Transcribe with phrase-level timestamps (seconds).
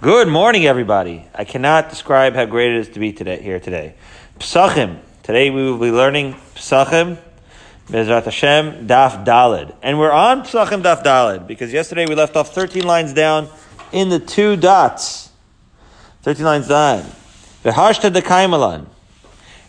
[0.00, 1.24] Good morning, everybody.
[1.32, 3.94] I cannot describe how great it is to be today here today.
[4.40, 4.98] Psachim.
[5.22, 7.16] Today we will be learning Psachim,
[7.86, 9.74] Bezrat Hashem, Daf Dalid.
[9.82, 13.48] And we're on Psachim Daf Dalid because yesterday we left off 13 lines down
[13.92, 15.30] in the two dots.
[16.22, 17.02] 13 lines down.
[17.62, 18.86] V'hashta dekaimalan.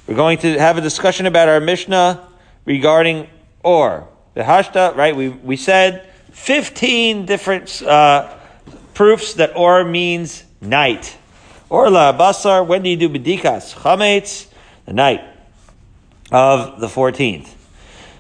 [0.07, 2.28] We're going to have a discussion about our Mishnah
[2.66, 3.30] regarding
[3.64, 4.07] or.
[4.36, 8.39] V'hashta, right, we, we said 15 different uh,
[8.96, 11.16] proofs that or means night.
[11.70, 13.76] Or la basar, when do you do bedikas?
[13.76, 14.48] Chametz,
[14.85, 15.23] the night
[16.31, 17.49] of the 14th.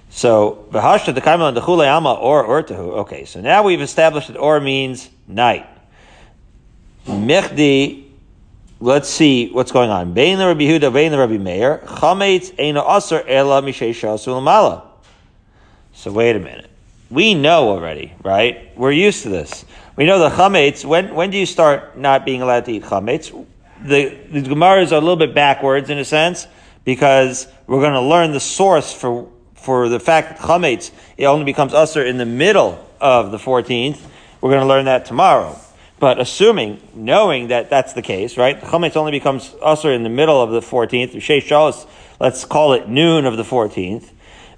[0.09, 2.99] So, v'hashta the kaimel and the ama or ortahu.
[2.99, 5.67] Okay, so now we've established that or means night.
[7.05, 8.05] Mechdi,
[8.79, 10.13] let's see what's going on.
[10.13, 14.83] Bein the Rabbi Huda, bein the Rabbi Meir, chametz eina asar ela mishesha sulamala.
[15.93, 16.69] So wait a minute.
[17.09, 18.75] We know already, right?
[18.77, 19.65] We're used to this.
[19.95, 20.83] We know the chametz.
[20.83, 23.31] When when do you start not being allowed to eat chametz?
[23.81, 26.47] The the gemaras are a little bit backwards in a sense
[26.83, 31.45] because we're going to learn the source for for the fact that chametz it only
[31.45, 34.05] becomes usher in the middle of the fourteenth.
[34.41, 35.57] We're going to learn that tomorrow.
[35.97, 38.59] But assuming, knowing that that's the case, right?
[38.59, 41.13] Chametz only becomes usher in the middle of the fourteenth.
[42.19, 44.11] Let's call it noon of the fourteenth.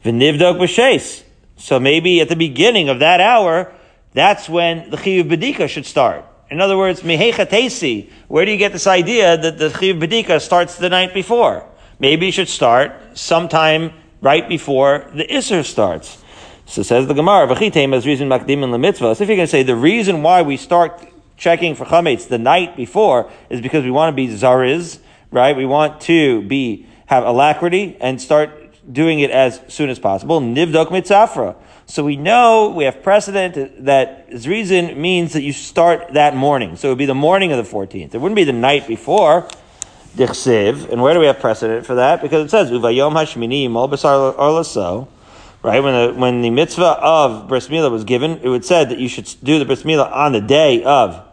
[0.04, 1.24] V'nivdok b'shes.
[1.58, 3.72] So maybe at the beginning of that hour,
[4.18, 6.26] that's when the Chiyuv Bedika should start.
[6.50, 10.42] In other words, Mehecha Tesi, where do you get this idea that the Chiyuv Bedika
[10.42, 11.68] starts the night before?
[12.00, 16.24] Maybe you should start sometime right before the Isser starts.
[16.66, 19.16] So says the Gemara, V'chitem as reason makdim in the mitzvah.
[19.16, 21.08] So if you're going to say the reason why we start
[21.38, 25.00] checking for chametz the night before is because we want to be zariz,
[25.32, 25.56] right?
[25.56, 28.50] We want to be have alacrity and start
[28.92, 30.42] doing it as soon as possible.
[30.42, 31.56] Nivdok mitzafra.
[31.90, 36.76] So we know we have precedent that reason means that you start that morning.
[36.76, 38.14] So it would be the morning of the 14th.
[38.14, 39.48] It wouldn't be the night before.
[40.18, 40.92] Dichsiv.
[40.92, 42.22] And where do we have precedent for that?
[42.22, 45.08] Because it says, Uvayom hashmini mol basar arlaso.
[45.64, 45.82] Right?
[45.82, 49.08] When the, when the mitzvah of bris milah was given, it would said that you
[49.08, 51.24] should do the bris milah on the day of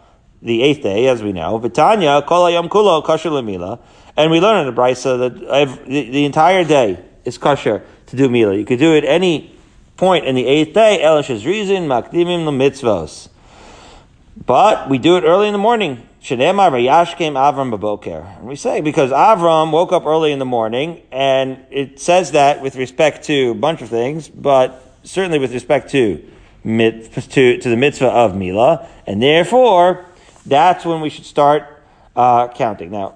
[0.40, 1.58] the eighth day, as we know.
[1.58, 3.80] Vitanya, kol ayom kulo kasher lemila.
[4.16, 8.28] And we learn in the brisa that the, the entire day is kosher to do
[8.28, 8.56] milah.
[8.56, 9.53] You could do it any
[10.04, 11.00] point in the eighth day.
[11.02, 13.30] Elish is reason makdimim the mitzvos.
[14.44, 16.06] But we do it early in the morning.
[16.20, 18.36] Shneemar vayashkem Avram baboker.
[18.36, 22.60] And we say because Avram woke up early in the morning, and it says that
[22.60, 26.22] with respect to a bunch of things, but certainly with respect to
[26.64, 30.04] to, to the mitzvah of Mila, and therefore
[30.44, 31.82] that's when we should start
[32.14, 32.90] uh, counting.
[32.90, 33.14] Now,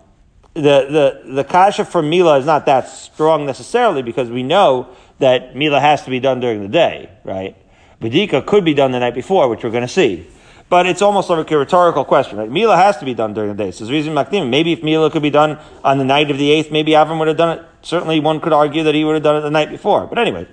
[0.55, 4.88] the, the, the kasha for Mila is not that strong necessarily because we know
[5.19, 7.56] that Mila has to be done during the day, right?
[8.01, 10.27] Vidika could be done the night before, which we're going to see.
[10.69, 12.51] But it's almost like a rhetorical question, right?
[12.51, 13.71] Mila has to be done during the day.
[13.71, 16.51] So the reason Makdim, maybe if Mila could be done on the night of the
[16.51, 17.65] eighth, maybe Avram would have done it.
[17.81, 20.06] Certainly one could argue that he would have done it the night before.
[20.06, 20.47] But anyway.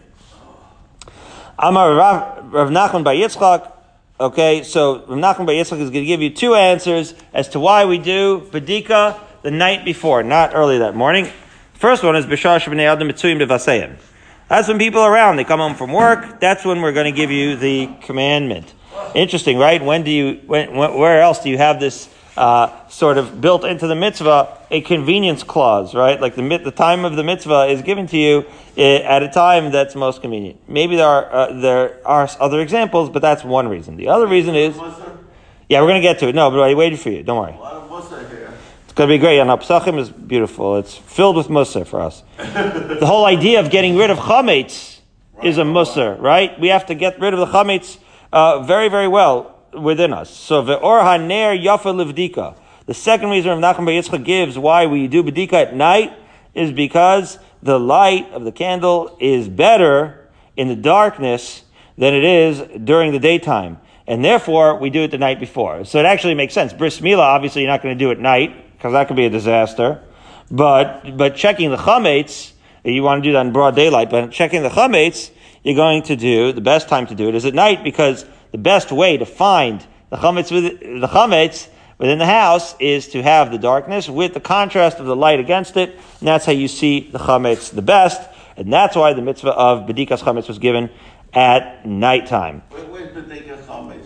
[1.59, 3.71] Amar Rav Nachman bar Yitzchak,
[4.17, 7.59] Okay, so Rav Nachman bar Yitzchak is going to give you two answers as to
[7.59, 11.29] why we do Badika the night before, not early that morning.
[11.73, 13.97] First one is Bishar Shabnei Adam Mitzuyim Devaseyim.
[14.47, 15.37] That's when people are around.
[15.37, 16.39] They come home from work.
[16.39, 18.73] That's when we're going to give you the commandment.
[19.15, 19.83] Interesting, right?
[19.83, 23.87] When do you, when, where else do you have this uh, sort of built into
[23.87, 26.19] the mitzvah a convenience clause, right?
[26.19, 28.45] Like the the time of the mitzvah is given to you
[28.77, 30.59] eh, at a time that's most convenient.
[30.67, 33.95] Maybe there are uh, there are other examples, but that's one reason.
[33.95, 34.75] The other reason is,
[35.69, 36.35] yeah, we're going to get to it.
[36.35, 37.23] No, but I waited for you.
[37.23, 37.55] Don't worry
[38.95, 39.39] going to be great.
[39.39, 40.77] And Apsachim is beautiful.
[40.77, 42.23] It's filled with musar for us.
[42.37, 45.01] the whole idea of getting rid of chametz
[45.33, 45.45] right.
[45.45, 46.57] is a musar, right?
[46.59, 47.97] We have to get rid of the chametz
[48.31, 50.29] uh, very, very well within us.
[50.29, 52.57] So the or haner yafa livdika.
[52.85, 56.13] The second reason Rav Nachman Yitzchak gives why we do bedika at night
[56.53, 61.63] is because the light of the candle is better in the darkness
[61.97, 63.79] than it is during the daytime.
[64.07, 65.83] And therefore, we do it the night before.
[65.83, 66.71] So it actually makes sense.
[66.73, 69.25] Bris Milah, obviously, you're not going to do it at night because that could be
[69.25, 69.99] a disaster.
[70.51, 72.51] But but checking the chametz,
[72.83, 74.11] you want to do that in broad daylight.
[74.11, 75.31] But checking the chametz,
[75.63, 78.59] you're going to do the best time to do it is at night because the
[78.59, 81.67] best way to find the chametz with the chametz
[81.97, 85.77] within the house is to have the darkness with the contrast of the light against
[85.77, 85.89] it,
[86.19, 88.21] and that's how you see the chametz the best.
[88.55, 90.91] And that's why the mitzvah of bedikas chametz was given
[91.33, 92.61] at nighttime.
[92.69, 94.05] Where, where's bedikas chametz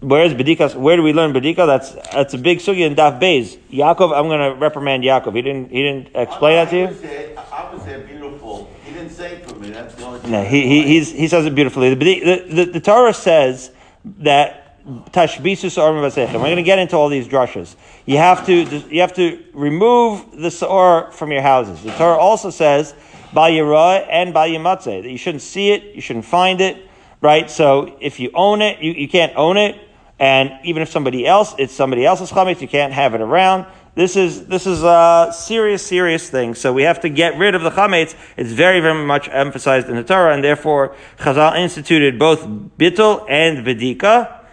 [0.00, 0.74] Where's Bedikas?
[0.74, 1.66] Where do we learn Bedika?
[1.66, 3.58] That's that's a big sugi in Daf Beis.
[3.70, 5.34] Yaakov, I'm going to reprimand Yaakov.
[5.34, 7.38] He didn't he didn't explain that to you.
[7.38, 8.70] I would say beautiful.
[8.84, 9.70] He didn't say it for me.
[9.70, 10.30] That's the only.
[10.30, 11.94] No, he he he's, he says it beautifully.
[11.94, 13.70] The, the, the, the Torah says
[14.18, 17.74] that tashbisus or We're going to get into all these drushes.
[18.04, 21.82] You have to you have to remove the saor from your houses.
[21.82, 22.94] The Torah also says
[23.32, 26.88] yirah and yimatzeh that you shouldn't see it, you shouldn't find it,
[27.20, 27.50] right?
[27.50, 29.76] So if you own it, you, you can't own it,
[30.18, 33.66] and even if somebody else, it's somebody else's chametz, you can't have it around.
[33.94, 36.54] This is this is a serious, serious thing.
[36.54, 38.14] So we have to get rid of the chametz.
[38.36, 43.64] It's very, very much emphasized in the Torah, and therefore Chazal instituted both bittul and
[43.64, 44.44] vedika.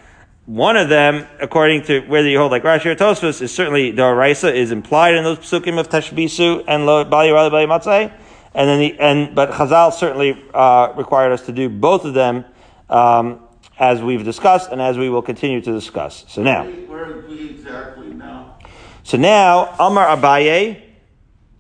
[0.45, 4.01] One of them, according to whether you hold like Rashi or Tosfos, is certainly the
[4.01, 8.11] Araisa is implied in those psukim of Tashbisu and Lo Bali Rali Bali.
[8.55, 12.45] And then the, and, but Chazal certainly, uh, required us to do both of them,
[12.89, 13.39] um,
[13.83, 16.23] as we've discussed and as we will continue to discuss.
[16.29, 16.63] So now.
[16.63, 18.57] Where are we exactly now?
[19.03, 20.81] So now, Amar Abaye.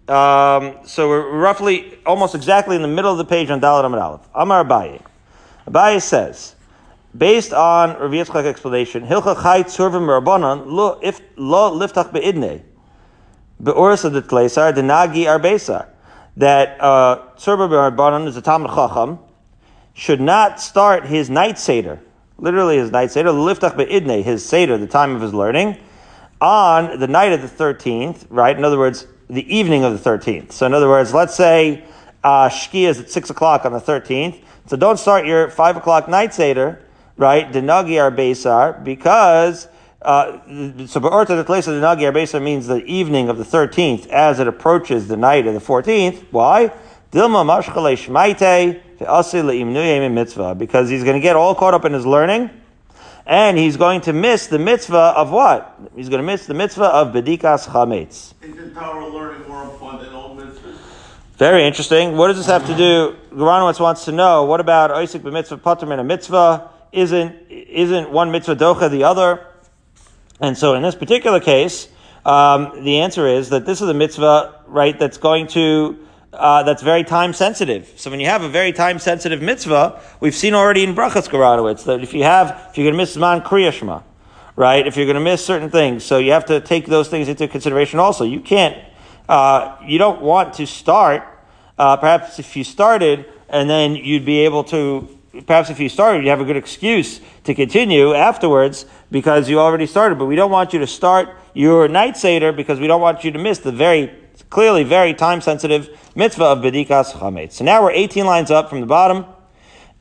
[0.07, 3.99] Um, so we're roughly, almost exactly in the middle of the page on Dalit Amar
[3.99, 4.29] Aleph.
[4.33, 5.01] Amar Abaye.
[5.67, 6.55] Abaye says,
[7.17, 12.63] based on Rav Yitzchak's explanation, Hilcha Chai Tzurvim Rabbanon, lo if lo liftach beidne,
[13.61, 15.87] be'oris of the denagi arbesar,
[16.37, 19.19] that uh, Tzurvim Rabbanon is a Talmud Chacham,
[19.93, 21.99] should not start his night seder,
[22.37, 25.77] literally his night seder, liftach beidne, his seder, the time of his learning,
[26.41, 28.57] on the night of the 13th, right?
[28.57, 30.51] In other words, the evening of the 13th.
[30.51, 31.83] So in other words, let's say
[32.23, 34.41] uh, Shkia is at 6 o'clock on the 13th.
[34.67, 36.83] So don't start your 5 o'clock night Seder,
[37.17, 37.51] right?
[37.51, 39.67] Denagi Besar, because
[40.01, 44.07] uh, so Be'orta the place of the Nagi Besar means the evening of the 13th
[44.07, 46.25] as it approaches the night of the 14th.
[46.31, 46.73] Why?
[47.11, 52.49] Dilma Mashchale Shmaite because he's going to get all caught up in his learning
[53.25, 55.79] and he's going to miss the mitzvah of what?
[55.95, 58.33] He's going to miss the mitzvah of bedikas chametz.
[58.41, 60.77] Isn't Torah learning more important than all mitzvahs?
[61.37, 62.17] Very interesting.
[62.17, 63.15] What does this have to do?
[63.31, 66.69] Garanowitz wants to know, what about Isaac b'mitzvah pater in a mitzvah?
[66.91, 69.47] Isn't, isn't one mitzvah docha the other?
[70.39, 71.87] And so in this particular case,
[72.25, 76.81] um, the answer is that this is a mitzvah, right, that's going to uh, that's
[76.81, 77.93] very time sensitive.
[77.95, 81.85] So when you have a very time sensitive mitzvah, we've seen already in Brachas Garanowitz
[81.85, 84.03] that if you have, if you're going to miss Man Kriyashma,
[84.55, 87.27] right, if you're going to miss certain things, so you have to take those things
[87.27, 88.23] into consideration also.
[88.23, 88.77] You can't,
[89.29, 91.23] uh, you don't want to start,
[91.77, 96.23] uh, perhaps if you started and then you'd be able to, perhaps if you started,
[96.23, 100.51] you have a good excuse to continue afterwards because you already started, but we don't
[100.51, 103.71] want you to start your night Seder because we don't want you to miss the
[103.71, 104.22] very
[104.53, 107.53] clearly very time sensitive mitzvah of bedikas chametz.
[107.53, 109.25] So now we're 18 lines up from the bottom,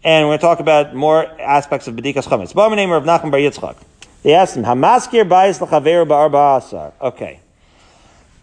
[0.04, 2.52] and we're going to talk about more aspects of bedikas chametz.
[2.52, 3.76] Bama name of Nachman Bar Yitzchak.
[4.22, 7.40] They asked him, Hamaskir bayis l'chaver ba'arba Okay.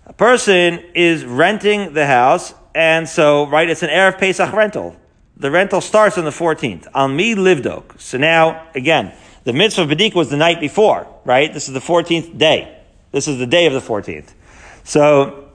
[0.07, 4.95] A person is renting the house, and so, right, it's an Erev Pesach rental.
[5.37, 6.87] The rental starts on the 14th.
[6.95, 8.01] Al mi livdok.
[8.01, 9.13] So now, again,
[9.43, 11.53] the mitzvah of Bedikas was the night before, right?
[11.53, 12.81] This is the 14th day.
[13.11, 14.33] This is the day of the 14th.
[14.83, 15.48] So,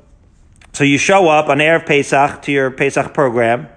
[0.74, 3.68] so you show up on Erev Pesach to your Pesach program,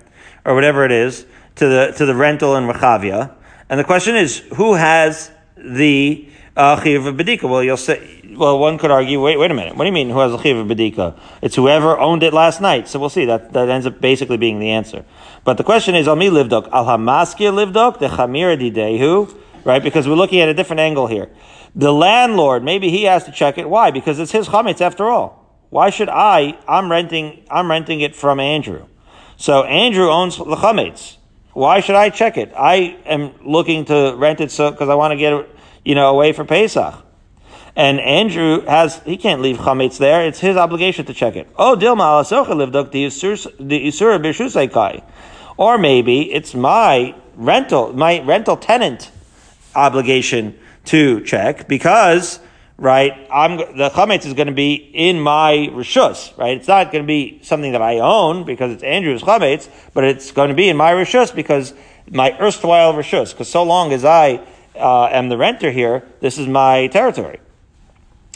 [0.43, 3.33] or whatever it is, to the, to the rental in Rechavia.
[3.69, 7.49] And the question is, who has the uh, Chiv of Bedika?
[7.49, 9.75] Well, you'll say, well, one could argue, wait, wait a minute.
[9.75, 11.19] What do you mean, who has the Chiv Bedika?
[11.41, 12.87] It's whoever owned it last night.
[12.87, 13.25] So we'll see.
[13.25, 15.05] That, that ends up basically being the answer.
[15.43, 19.83] But the question is, Almi Livdok, Al Hamaskir Livdok, the Chamir Didehu, right?
[19.83, 21.29] Because we're looking at a different angle here.
[21.75, 23.69] The landlord, maybe he has to check it.
[23.69, 23.91] Why?
[23.91, 25.46] Because it's his chametz after all.
[25.69, 26.57] Why should I?
[26.67, 27.43] I'm renting.
[27.49, 28.85] I'm renting it from Andrew.
[29.37, 31.17] So Andrew owns the chametz.
[31.53, 32.53] Why should I check it?
[32.55, 35.47] I am looking to rent it so because I want to get
[35.83, 37.03] you know, away for Pesach.
[37.75, 40.25] And Andrew has he can't leave chametz there.
[40.25, 41.47] It's his obligation to check it.
[41.57, 45.03] Oh, Dilma alasocha livdok the isura b'shusaikai.
[45.57, 49.11] Or maybe it's my rental, my rental tenant
[49.75, 52.39] obligation to check because
[52.77, 53.27] right?
[53.31, 56.57] I'm the chametz is going to be in my rishus, right?
[56.57, 60.31] It's not going to be something that I own because it's Andrew's chametz, but it's
[60.31, 61.73] going to be in my rishus because
[62.09, 63.31] my erstwhile rishus.
[63.31, 67.39] Because so long as I uh, am the renter here, this is my territory.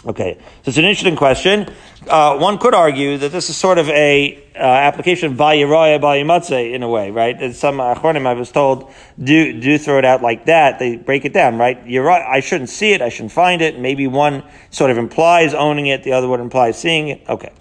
[0.04, 1.72] Okay, so it's an interesting question.
[2.08, 6.74] Uh, one could argue that this is sort of a uh, application of Bayiroya Bayimatze
[6.74, 7.40] in a way, right?
[7.40, 8.92] And some Achronim I was told
[9.24, 10.80] do do throw it out like that.
[10.80, 11.78] They break it down, right.
[11.88, 13.02] I shouldn't see it.
[13.04, 13.78] I shouldn't find it.
[13.78, 16.02] Maybe one sort of implies owning it.
[16.02, 17.22] The other one implies seeing it.
[17.30, 17.52] Okay.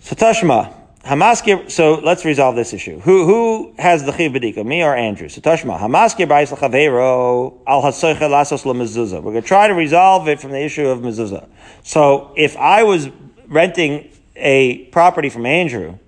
[0.00, 0.74] So Tashma.
[1.04, 3.00] Hamaskir, so let's resolve this issue.
[3.00, 5.28] Who who has the chiv bedika, me or Andrew?
[5.28, 9.22] So Tashma, Hamaskir b'ayis l'chavero al hasoicha lasos lemezuzah.
[9.22, 11.48] We're going to try to resolve it from the issue of mezuzah.
[11.82, 13.08] So if I was
[13.46, 15.98] renting a property from Andrew,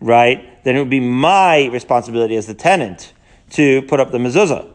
[0.00, 3.12] right, then it would be my responsibility as the tenant
[3.50, 4.70] to put up the mezuzah.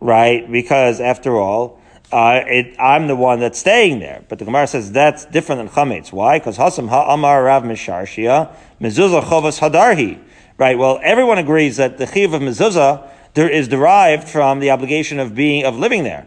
[0.00, 0.50] right?
[0.50, 1.80] Because after all,
[2.12, 4.24] uh, it, I'm the one that's staying there.
[4.28, 6.12] But the Gemara says that's different than chametz.
[6.12, 6.38] Why?
[6.38, 10.20] Because hasam ha'amar rav misharshia mezuzah chovas hadarhi.
[10.58, 10.78] Right.
[10.78, 15.34] Well, everyone agrees that the chiv of mezuzah there is derived from the obligation of
[15.34, 16.26] being of living there.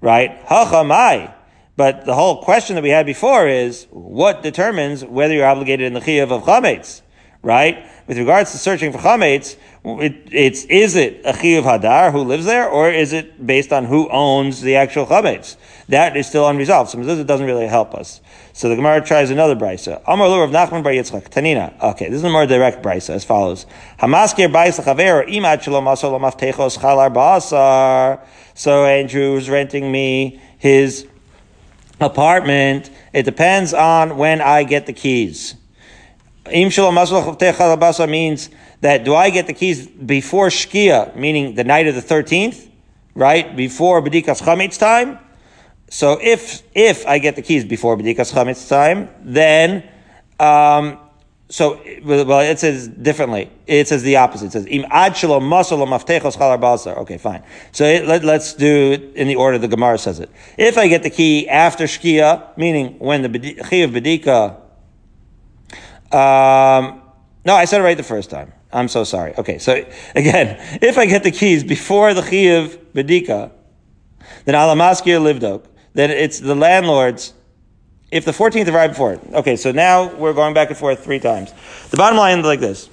[0.00, 0.44] Right?
[0.46, 1.32] Hachamai.
[1.76, 5.92] But the whole question that we had before is what determines whether you're obligated in
[5.94, 7.02] the chiv of chametz
[7.46, 7.88] right?
[8.08, 12.44] With regards to searching for chametz, it, it's is it a chiyuv hadar who lives
[12.44, 15.56] there, or is it based on who owns the actual chametz?
[15.88, 16.90] That is still unresolved.
[16.90, 18.20] So it doesn't really help us.
[18.52, 20.02] So the Gemara tries another brisa.
[20.08, 21.80] Amar of Nachman bar Yitzchak Tanina.
[21.80, 23.64] Okay, this is a more direct brisa as follows:
[24.00, 28.26] Hamaskir bais lechaver imad shalom chalar ba'asar.
[28.54, 31.06] So Andrew's renting me his
[32.00, 32.90] apartment.
[33.12, 35.54] It depends on when I get the keys.
[36.50, 36.94] Im shalom
[38.10, 38.50] means
[38.80, 42.68] that do I get the keys before Shkia, meaning the night of the 13th,
[43.14, 43.56] right?
[43.56, 45.18] Before Bedikas Chametz time?
[45.88, 49.88] So if, if I get the keys before Bedikas Chametz time, then,
[50.38, 50.98] um,
[51.48, 53.50] so, well, it says differently.
[53.66, 54.46] It says the opposite.
[54.46, 56.96] It says, Im ad shalom masal maftechos chalar basar.
[56.98, 57.42] Okay, fine.
[57.72, 60.30] So it, let, us do it in the order the Gemara says it.
[60.58, 64.60] If I get the key after Shkia, meaning when the Chi of Bedika
[66.12, 67.02] um,
[67.44, 68.52] no, I said it right the first time.
[68.72, 69.34] I'm so sorry.
[69.36, 69.72] Okay, so
[70.14, 73.52] again, if I get the keys before the Chiyav Bedika,
[74.44, 77.32] then Alamaskir Livdok, then it's the landlord's,
[78.10, 79.14] if the 14th arrived before.
[79.14, 79.20] it.
[79.32, 81.52] Okay, so now we're going back and forth three times.
[81.90, 82.90] The bottom line is like this.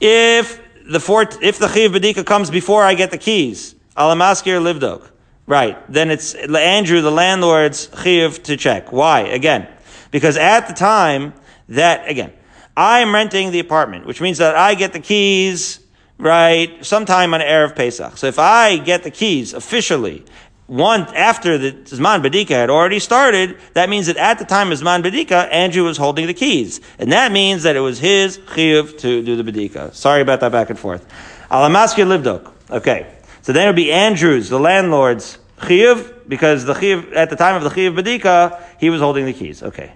[0.00, 5.10] If the fourth, if the Chiyav Bedika comes before I get the keys, Alamaskir Livdok,
[5.46, 8.90] right, then it's Andrew, the landlord's Chiyav to check.
[8.90, 9.20] Why?
[9.20, 9.68] Again,
[10.10, 11.34] because at the time
[11.68, 12.32] that, again,
[12.76, 15.80] I'm renting the apartment, which means that I get the keys,
[16.18, 18.16] right, sometime on Erev Pesach.
[18.16, 20.24] So if I get the keys officially,
[20.66, 24.78] one after the Zman Badika had already started, that means that at the time of
[24.78, 26.80] Zman Badika, Andrew was holding the keys.
[26.98, 29.92] And that means that it was his chiyuv to do the Badika.
[29.92, 31.06] Sorry about that back and forth.
[31.50, 32.50] Alamaskir Livdok.
[32.70, 33.06] Okay.
[33.42, 37.56] So then it would be Andrew's, the landlord's chiyuv, because the chiyuv, at the time
[37.56, 39.62] of the chiyuv Badika, he was holding the keys.
[39.62, 39.92] Okay.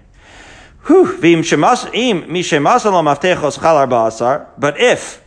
[0.89, 1.21] But
[4.81, 5.25] if,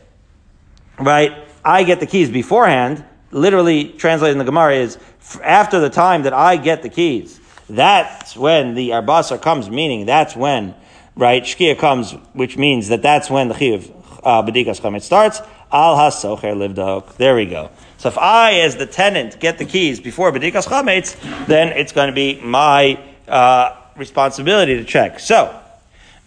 [0.98, 4.98] right, I get the keys beforehand, literally translated in the Gemara is
[5.44, 10.34] after the time that I get the keys, that's when the arbasa comes, meaning that's
[10.36, 10.76] when,
[11.16, 13.92] right, shkia comes, which means that that's when the chiv
[14.24, 15.42] uh, bedikas chametz starts.
[15.72, 17.18] Al hasocher livdok.
[17.18, 17.70] There we go.
[17.98, 22.08] So if I, as the tenant, get the keys before bedikas chametz, then it's going
[22.08, 22.98] to be my
[23.28, 25.20] uh, responsibility to check.
[25.20, 25.60] So,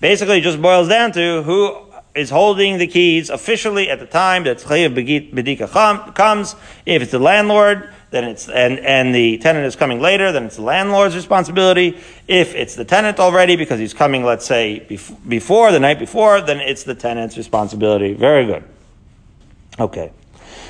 [0.00, 4.44] basically it just boils down to who is holding the keys officially at the time
[4.44, 6.54] that Chayav Bedika comes.
[6.84, 10.56] If it's the landlord, then it's, and, and the tenant is coming later, then it's
[10.56, 11.98] the landlord's responsibility.
[12.28, 14.80] If it's the tenant already, because he's coming, let's say,
[15.26, 18.12] before, the night before, then it's the tenant's responsibility.
[18.12, 18.64] Very good.
[19.80, 20.12] Okay.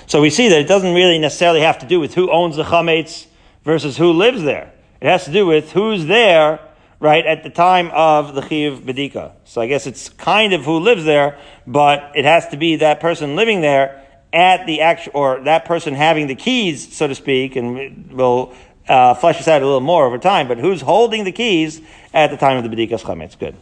[0.07, 2.65] So we see that it doesn't really necessarily have to do with who owns the
[2.65, 3.27] chametz
[3.65, 4.73] versus who lives there.
[5.01, 6.61] It has to do with who's there
[7.03, 9.33] right, at the time of the Chiv Bedika.
[9.45, 13.01] So I guess it's kind of who lives there, but it has to be that
[13.01, 17.57] person living there at the actual, or that person having the keys, so to speak,
[17.57, 18.55] and we'll
[18.89, 21.81] uh, flesh this out a little more over time, but who's holding the keys
[22.15, 23.37] at the time of the Bedikas Chametz.
[23.37, 23.57] Good.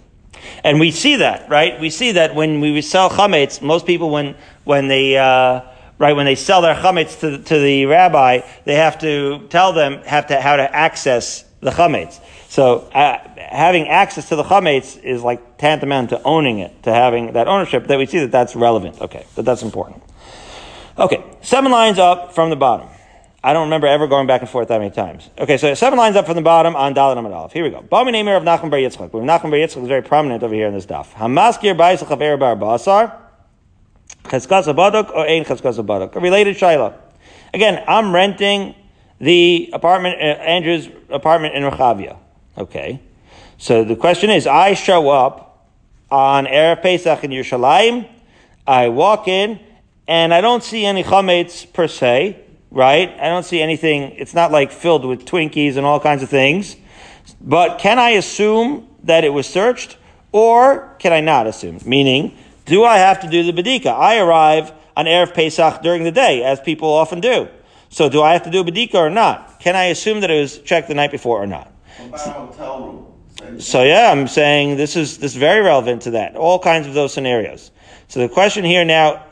[0.63, 1.81] And we see that, right?
[1.81, 5.63] We see that when we sell chametz, most people when when they uh,
[5.99, 10.03] right when they sell their chametz to, to the rabbi, they have to tell them
[10.03, 12.21] have to how to access the chametz.
[12.51, 17.35] So uh, having access to the chametz is like tantamount to owning it, to having
[17.35, 17.87] that ownership.
[17.87, 19.01] That we see that that's relevant.
[19.01, 20.03] Okay, that that's important.
[20.99, 22.89] Okay, seven lines up from the bottom.
[23.45, 25.31] I don't remember ever going back and forth that many times.
[25.39, 27.53] Okay, so seven lines up from the bottom on Dalit Amid Aleph.
[27.53, 27.83] Here we go.
[27.83, 29.11] Bami Nemer of Nachman Bar Yitzchak.
[29.11, 31.07] Nachman Bar Yitzchak is very prominent over here in this daf.
[31.15, 33.17] Hamaskir Ba'is Chaver Bar Basar.
[34.25, 36.17] Cheskas Abadok or Ein Cheskas Abadok.
[36.17, 36.95] A related Shaila.
[37.55, 38.75] Again, I'm renting
[39.21, 42.19] the apartment, uh, Andrew's apartment in Rechavia.
[42.61, 43.01] Okay.
[43.57, 45.67] So the question is, I show up
[46.11, 48.07] on Erev Pesach in Yerushalayim,
[48.67, 49.59] I walk in,
[50.07, 52.39] and I don't see any chametz per se,
[52.71, 53.09] right?
[53.19, 56.77] I don't see anything, it's not like filled with Twinkies and all kinds of things.
[57.41, 59.97] But can I assume that it was searched,
[60.31, 61.79] or can I not assume?
[61.87, 62.37] Meaning,
[62.67, 63.87] do I have to do the bedika?
[63.87, 67.49] I arrive on Erev Pesach during the day, as people often do.
[67.89, 69.61] So do I have to do a bedika or not?
[69.61, 71.73] Can I assume that it was checked the night before or not?
[73.59, 76.37] So yeah, I'm saying this is this is very relevant to that.
[76.37, 77.71] All kinds of those scenarios.
[78.09, 79.25] So the question here now,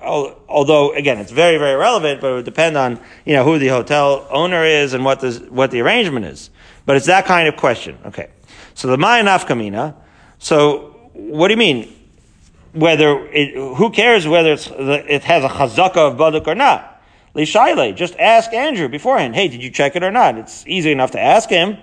[0.48, 3.68] although again it's very very relevant, but it would depend on you know who the
[3.68, 6.50] hotel owner is and what the what the arrangement is.
[6.86, 7.98] But it's that kind of question.
[8.06, 8.30] Okay.
[8.74, 9.94] So the Maya Nafkamina.
[10.38, 11.94] So what do you mean?
[12.72, 17.02] Whether it, who cares whether it has a chazaka of baduk or not?
[17.34, 19.34] Lishaile, just ask Andrew beforehand.
[19.34, 20.36] Hey, did you check it or not?
[20.38, 21.78] It's easy enough to ask him.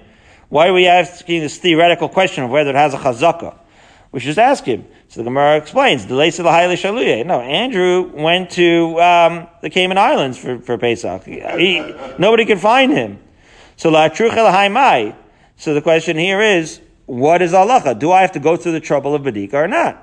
[0.49, 3.57] Why are we asking this theoretical question of whether it has a chazaka?
[4.11, 4.85] We should just ask him.
[5.09, 6.09] So the Gemara explains.
[6.09, 6.19] No,
[7.41, 11.23] Andrew went to um, the Cayman Islands for, for Pesach.
[11.25, 11.79] He,
[12.17, 13.19] nobody could find him.
[13.75, 14.07] So la.
[15.57, 17.99] So the question here is, what is halacha?
[17.99, 20.01] Do I have to go through the trouble of badika or not?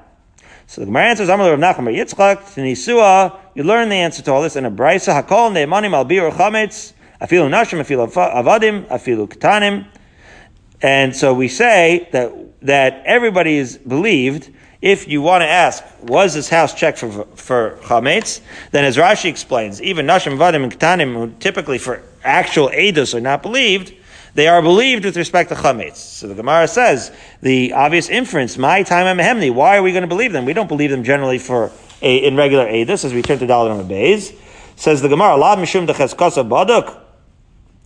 [0.66, 4.42] So the Gemara answers, Amalur of Nachum Yitzchak, Nisua, you learn the answer to all
[4.42, 9.87] this in a brisa, Hakol ne'emanim al bir chametz, afilu nashim, afilu avadim, afilu ketanim.
[10.82, 16.34] And so we say that, that everybody is believed, if you want to ask, was
[16.34, 18.40] this house checked for, for chametz?
[18.72, 23.20] Then as Rashi explains, even nashim, avadim, and ketanim, who typically for actual edus are
[23.20, 23.94] not believed,
[24.34, 25.96] they are believed with respect to chametz.
[25.96, 27.12] So the Gemara says
[27.42, 29.54] the obvious inference, my time and mehemni.
[29.54, 30.46] Why are we going to believe them?
[30.46, 31.70] We don't believe them generally for
[32.00, 34.34] a, in regular edus, as we turn to Dalit on the
[34.74, 37.01] Says the Gemara, "Lad mishum baduk."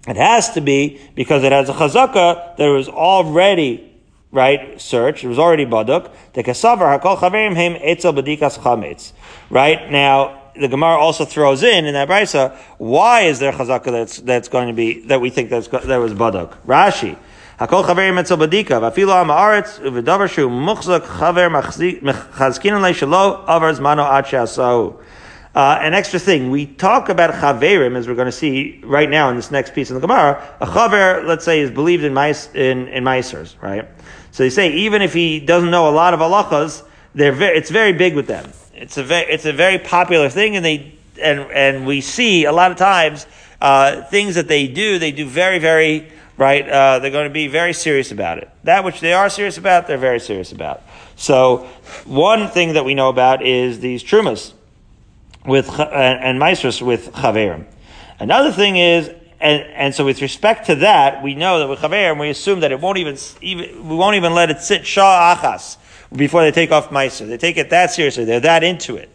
[0.07, 3.93] It has to be because it has a chazaka that was already
[4.31, 5.25] right search.
[5.25, 6.11] It was already baduk.
[6.35, 9.13] The kasavar hakol chaverim heim etzel badikas chametz.
[9.51, 14.19] Right now the Gemara also throws in in that brisa, why is there chazaka that's
[14.19, 16.57] that's going to be that we think that's that was baduk?
[16.67, 17.19] Rashi.
[17.59, 24.05] Hakol chaverim etzel badika, v'afilo am haaretz u'v'davar shu muchzak chaver chazkinan leishalo avar zmano
[24.09, 24.27] ad
[25.57, 29.31] uh, an extra thing, we talk about chaverim, as we're going to see right now
[29.31, 30.47] in this next piece in the Gemara.
[30.61, 33.89] A chaver, let's say, is believed in mais, in, in Meisers, right?
[34.33, 36.85] So they say, even if he doesn't know a lot of halachas,
[37.15, 38.53] they're very, it's very big with them.
[38.75, 42.53] It's a very, it's a very popular thing, and they and and we see a
[42.53, 43.27] lot of times
[43.63, 44.99] uh, things that they do.
[44.99, 46.69] They do very very right.
[46.69, 48.51] Uh, they're going to be very serious about it.
[48.65, 50.83] That which they are serious about, they're very serious about.
[51.17, 51.67] So
[52.05, 54.53] one thing that we know about is these trumas
[55.47, 57.67] with and, and maestros with chaverim.
[58.19, 62.19] Another thing is and, and so with respect to that, we know that with Chaverim,
[62.19, 65.77] we assume that it won't even, even, we won't even let it sit Shah Achas
[66.15, 67.29] before they take off Meiser.
[67.29, 68.25] They take it that seriously.
[68.25, 69.11] They're that into it.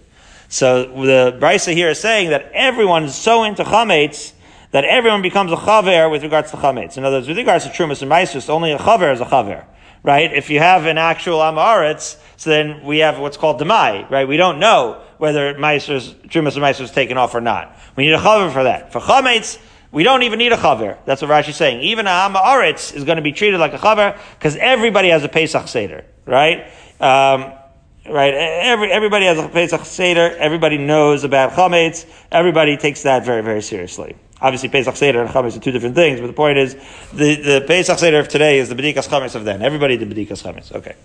[0.48, 4.34] So the Brisa here is saying that everyone is so into Chametz
[4.72, 6.98] that everyone becomes a Chaver with regards to Chametz.
[6.98, 9.66] In other words, with regards to Trumas and Meiser, only a Chaver is a Chaver.
[10.04, 10.34] Right?
[10.34, 14.28] If you have an actual Amaretz, so then we have what's called Demai, right?
[14.28, 17.78] We don't know whether Meiser's, Trumas Meiser is taken off or not.
[17.96, 18.92] We need a Chaver for that.
[18.92, 19.60] For Chametz,
[19.92, 20.98] we don't even need a chaver.
[21.06, 21.82] That's what Rashi is saying.
[21.82, 25.30] Even a Ha'aretz is going to be treated like a chaver because everybody has a
[25.30, 26.72] Pesach Seder, right?
[27.00, 27.52] Um,
[28.10, 28.34] right?
[28.34, 30.36] Every, everybody has a Pesach Seder.
[30.38, 32.06] Everybody knows about chametz.
[32.32, 34.16] Everybody takes that very, very seriously.
[34.40, 36.74] Obviously, Pesach Seder and chametz are two different things, but the point is,
[37.14, 39.62] the, the Pesach Seder of today is the Bedikas chametz of then.
[39.62, 40.74] Everybody did Bedikas chametz.
[40.74, 40.96] Okay.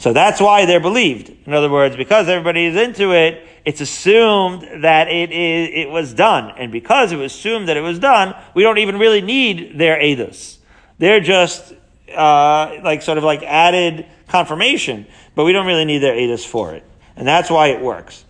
[0.00, 1.30] So that's why they're believed.
[1.46, 6.14] In other words, because everybody is into it, it's assumed that it is, it was
[6.14, 6.54] done.
[6.56, 10.00] And because it was assumed that it was done, we don't even really need their
[10.00, 10.56] edus.
[10.96, 11.74] They're just,
[12.16, 16.72] uh, like sort of like added confirmation, but we don't really need their edus for
[16.72, 16.82] it.
[17.14, 18.24] And that's why it works.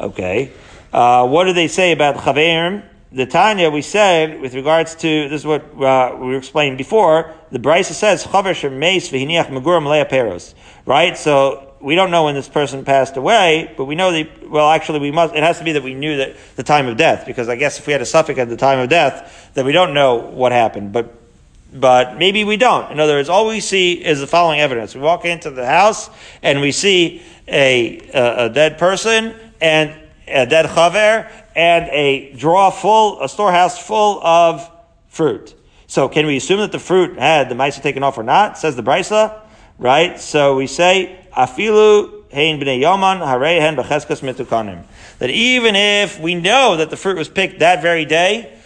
[0.00, 0.50] Okay.
[0.94, 2.84] Uh, what do they say about chaverim?
[3.12, 7.32] The Tanya we said with regards to this is what uh, we explained before.
[7.50, 10.54] The Brisa says chaver shemeis v'hiniach megurim peros.
[10.86, 14.50] Right, so we don't know when this person passed away, but we know that.
[14.50, 15.34] Well, actually, we must.
[15.34, 17.78] It has to be that we knew that the time of death, because I guess
[17.78, 20.52] if we had a suffix at the time of death, then we don't know what
[20.52, 20.92] happened.
[20.92, 21.14] But
[21.72, 22.90] but maybe we don't.
[22.92, 24.94] In other words, all we see is the following evidence.
[24.94, 26.10] We walk into the house
[26.42, 32.72] and we see a, a, a dead person and a dead chaver and a drawer
[32.72, 34.68] full, a storehouse full of
[35.08, 35.54] fruit.
[35.86, 38.56] So can we assume that the fruit had the mice taken off or not?
[38.56, 39.40] Says the brisa,
[39.78, 40.18] right?
[40.18, 44.84] So we say afilu hein b'nei yoman harei hen b'cheskas mitukanim.
[45.18, 48.58] That even if we know that the fruit was picked that very day,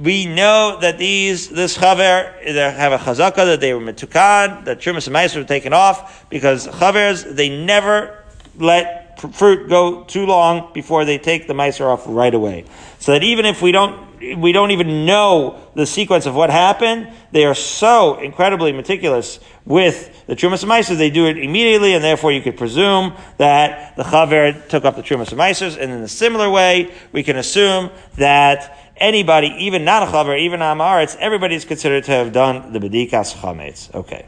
[0.00, 4.78] we know that these this chaver they have a chazaka that they were mitukan, that
[4.80, 8.18] trumas and mice were taken off because chavers they never
[8.56, 12.64] let fruit go too long before they take the miser off right away.
[12.98, 17.12] So that even if we don't we don't even know the sequence of what happened.
[17.32, 22.32] They are so incredibly meticulous with the Trumas Meisers, they do it immediately, and therefore
[22.32, 26.50] you could presume that the Chaver took up the Trumas Meisers, and in a similar
[26.50, 32.04] way, we can assume that anybody, even not a Chaver, even Amaretz, everybody is considered
[32.04, 33.92] to have done the Bedikas Chametz.
[33.94, 34.26] Okay.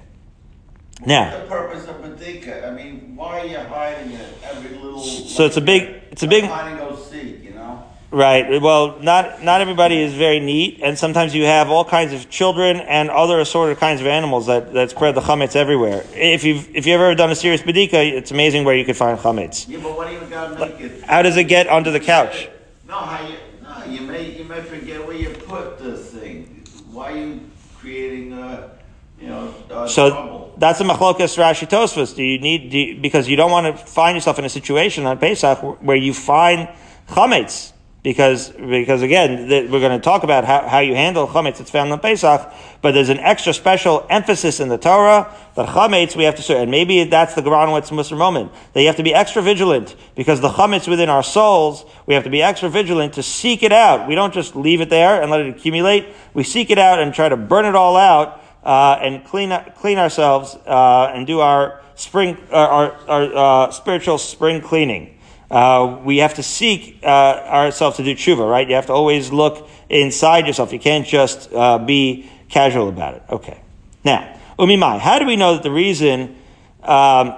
[1.05, 5.01] Now, The purpose of Badika, I mean, why are you hiding it every little?
[5.01, 7.83] So it's a big- it's a big- Hide and go seek, you know?
[8.11, 8.61] Right.
[8.63, 12.81] Well, not not everybody is very neat, and sometimes you have all kinds of children
[12.81, 16.05] and other assorted kinds of animals that, that spread the chametz everywhere.
[16.15, 19.19] If you've if you've ever done a serious bedika, it's amazing where you could find
[19.19, 19.69] chametz.
[19.69, 21.03] Yeah, but what do you gotta make it?
[21.03, 22.49] How does it get under the couch?
[22.89, 26.63] No, how you, no, you may, you may forget where you put this thing.
[26.93, 27.41] Why are you
[27.81, 28.71] creating, a
[29.21, 30.44] you know, uh, So trouble?
[30.59, 32.15] That's a machlokas Rashi Tosfos.
[32.15, 35.07] Do you need do you, because you don't want to find yourself in a situation
[35.07, 36.69] on Pesach where you find
[37.09, 37.73] chametz
[38.05, 41.61] because because again th- we're going to talk about how, how you handle chametz.
[41.61, 46.15] It's found on Pesach, but there's an extra special emphasis in the Torah that chametz
[46.15, 49.03] we have to serve, and maybe that's the Garanwitz Musar moment that you have to
[49.03, 53.15] be extra vigilant because the chametz within our souls we have to be extra vigilant
[53.15, 54.07] to seek it out.
[54.07, 56.07] We don't just leave it there and let it accumulate.
[56.35, 59.99] We seek it out and try to burn it all out uh, and clean clean
[59.99, 65.19] ourselves uh, and do our spring our our, our uh, spiritual spring cleaning.
[65.51, 68.69] Uh, we have to seek uh, ourselves to do tshuva, right?
[68.69, 70.73] You have to always look inside yourself.
[70.73, 73.23] You can't just uh, be casual about it.
[73.31, 73.61] Okay.
[74.05, 74.99] Now, umimai.
[74.99, 76.37] How do we know that the reason?
[76.83, 77.37] Um,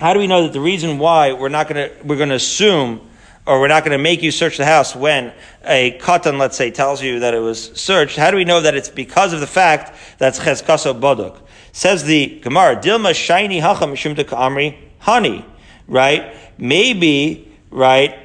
[0.00, 2.36] how do we know that the reason why we're not going to we're going to
[2.36, 3.09] assume
[3.46, 5.32] or we're not going to make you search the house when
[5.64, 8.16] a katan, let's say, tells you that it was searched?
[8.16, 11.40] How do we know that it's because of the fact that's chezkaso boduk?
[11.72, 15.44] Says the Gemara, Dilma shiny hacham mishum amri honey,
[15.86, 16.34] right?
[16.58, 18.18] Maybe, right?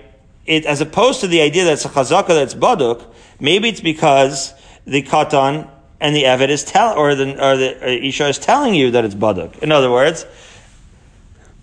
[0.46, 3.06] It as opposed to the idea that it's a chazaka that's boduk,
[3.40, 4.54] maybe it's because
[4.86, 8.76] the katan and the evet is tell or the or the or isha is telling
[8.76, 9.60] you that it's baduk.
[9.60, 10.26] In other words,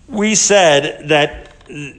[0.07, 1.52] we said that,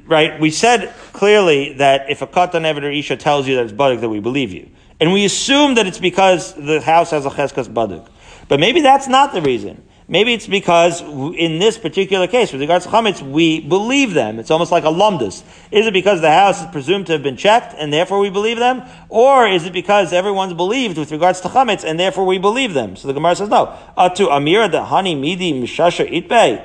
[0.07, 3.73] right, we said clearly that if a katan evet or isha tells you that it's
[3.73, 4.69] baduk, that we believe you.
[5.01, 8.09] And we assume that it's because the house has a cheskas baduk.
[8.49, 9.83] But maybe that's not the reason.
[10.07, 14.39] Maybe it's because in this particular case, with regards to chametz, we believe them.
[14.39, 15.43] It's almost like a lumdus.
[15.71, 18.59] Is it because the house is presumed to have been checked and therefore we believe
[18.59, 18.83] them?
[19.09, 22.97] Or is it because everyone's believed with regards to chametz and therefore we believe them?
[22.97, 23.79] So the Gemara says no.
[23.97, 26.63] Atu amira the hani midi mishasha itbei.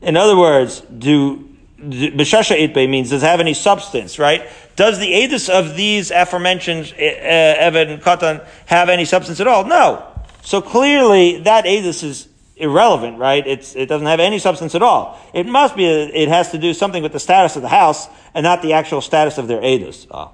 [0.00, 1.47] In other words, do
[1.80, 4.48] B'shasha itbe means does it have any substance, right?
[4.74, 9.64] Does the edus of these aforementioned uh, Evan Katan have any substance at all?
[9.64, 10.04] No.
[10.42, 13.46] So clearly that edus is irrelevant, right?
[13.46, 15.20] It's, it doesn't have any substance at all.
[15.32, 18.42] It must be, it has to do something with the status of the house and
[18.42, 20.06] not the actual status of their edus.
[20.10, 20.32] Ah.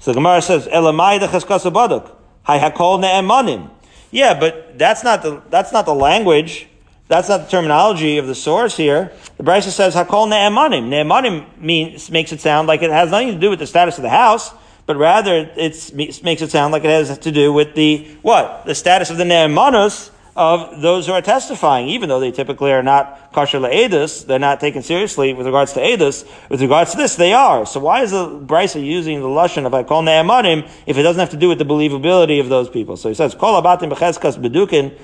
[0.00, 2.10] So the Gemara says, Elamai the cheskasa baduk.
[2.46, 3.70] Hay hakol ne'emanim.
[4.10, 6.66] Yeah, but that's not the, that's not the language.
[7.12, 9.12] That's not the terminology of the source here.
[9.36, 10.88] The Brisa says hakol ne'emanim.
[10.88, 14.02] Ne'emanim means, makes it sound like it has nothing to do with the status of
[14.02, 14.50] the house,
[14.86, 18.64] but rather it makes it sound like it has to do with the, what?
[18.64, 22.82] The status of the ne'emanos of those who are testifying, even though they typically are
[22.82, 26.26] not kosher le'edus, they're not taken seriously with regards to edus.
[26.48, 27.66] With regards to this, they are.
[27.66, 31.28] So why is the Brisa using the lashon of Hakol ne'emanim if it doesn't have
[31.28, 32.96] to do with the believability of those people?
[32.96, 34.96] So he says, Kol abatim b'cheskas bedukin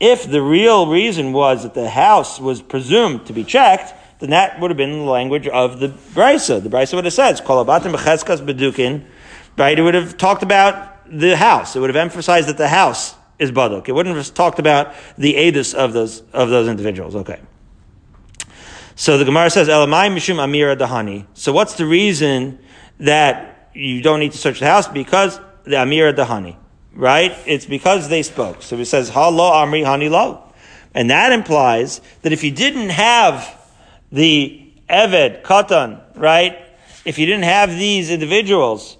[0.00, 4.60] If the real reason was that the house was presumed to be checked, then that
[4.60, 6.62] would have been the language of the Brisa.
[6.62, 9.04] The Brisa would have said, Kol abatim b'cheskas bedukin,
[9.56, 9.78] right?
[9.78, 11.74] It would have talked about the house.
[11.74, 13.88] It would have emphasized that the house is baduk.
[13.88, 17.14] It wouldn't have talked about the edus of those of those individuals.
[17.14, 17.40] Okay.
[18.96, 22.58] So the Gemara says, "Elamai mishum amira dahani." So what's the reason
[22.98, 24.88] that you don't need to search the house?
[24.88, 26.56] Because the amira dahani,
[26.98, 27.34] right?
[27.46, 28.60] It's because they spoke.
[28.60, 30.42] So it says, "Ha lo amri hani lo,"
[30.92, 33.56] and that implies that if you didn't have
[34.12, 36.58] the eved katan, right?
[37.04, 38.98] If you didn't have these individuals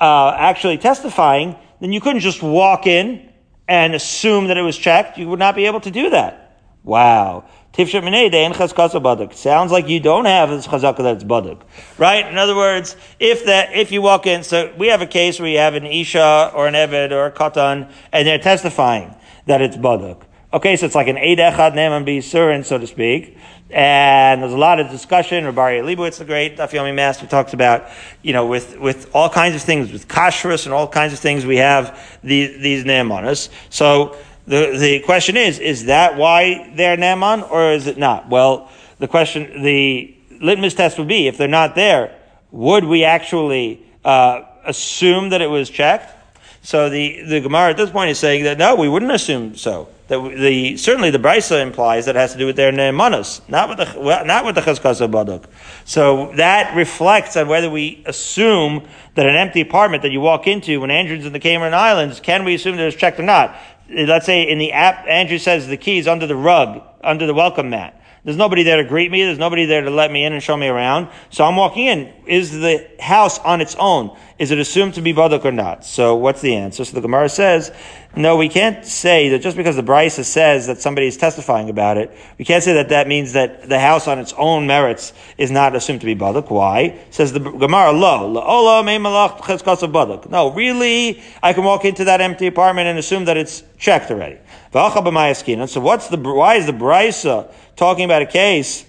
[0.00, 3.32] uh, actually testifying, then you couldn't just walk in
[3.66, 5.18] and assume that it was checked.
[5.18, 6.60] You would not be able to do that.
[6.84, 7.44] Wow.
[7.74, 11.60] Sounds like you don't have this chazaka that's baduk,
[11.96, 12.26] right?
[12.26, 15.48] In other words, if that if you walk in, so we have a case where
[15.48, 19.14] you have an isha or an eved or a katan, and they're testifying
[19.46, 20.22] that it's baduk.
[20.50, 23.36] Okay, so it's like an eid echad ne'eman b'yisurin, so to speak.
[23.70, 25.44] And there's a lot of discussion.
[25.44, 27.86] Rabari Leibowitz, the great Daf Yomi master, talks about,
[28.22, 31.44] you know, with, with all kinds of things, with kashrus and all kinds of things,
[31.44, 33.50] we have these, these ne'emanas.
[33.68, 34.16] So
[34.48, 38.28] the, the question is, is that why they're ne'eman or is it not?
[38.28, 42.16] Well, the question, the litmus test would be, if they're not there,
[42.50, 46.14] would we actually, uh, assume that it was checked?
[46.62, 49.88] So the, the Gemara at this point is saying that no, we wouldn't assume so
[50.08, 53.68] that the certainly the brisa implies that it has to do with their neimanos, not
[53.68, 55.44] with the not with the chazkasa baduk.
[55.84, 60.80] So that reflects on whether we assume that an empty apartment that you walk into
[60.80, 63.56] when Andrew's in the Cayman Islands, can we assume that it's checked or not?
[63.90, 67.34] Let's say in the app, Andrew says the key is under the rug, under the
[67.34, 67.94] welcome mat.
[68.24, 69.22] There's nobody there to greet me.
[69.22, 71.08] There's nobody there to let me in and show me around.
[71.30, 72.12] So I'm walking in.
[72.26, 74.16] Is the house on its own?
[74.38, 75.84] Is it assumed to be baduk or not?
[75.84, 76.84] So what's the answer?
[76.84, 77.72] So the Gemara says,
[78.14, 81.98] no, we can't say that just because the Brisa says that somebody is testifying about
[81.98, 85.50] it, we can't say that that means that the house on its own merits is
[85.50, 86.50] not assumed to be baduk.
[86.50, 87.00] Why?
[87.10, 90.30] Says the Gemara, lo, lo, me malach baduk.
[90.30, 94.38] No, really, I can walk into that empty apartment and assume that it's checked already.
[94.72, 98.84] So what's the, why is the Brisa talking about a case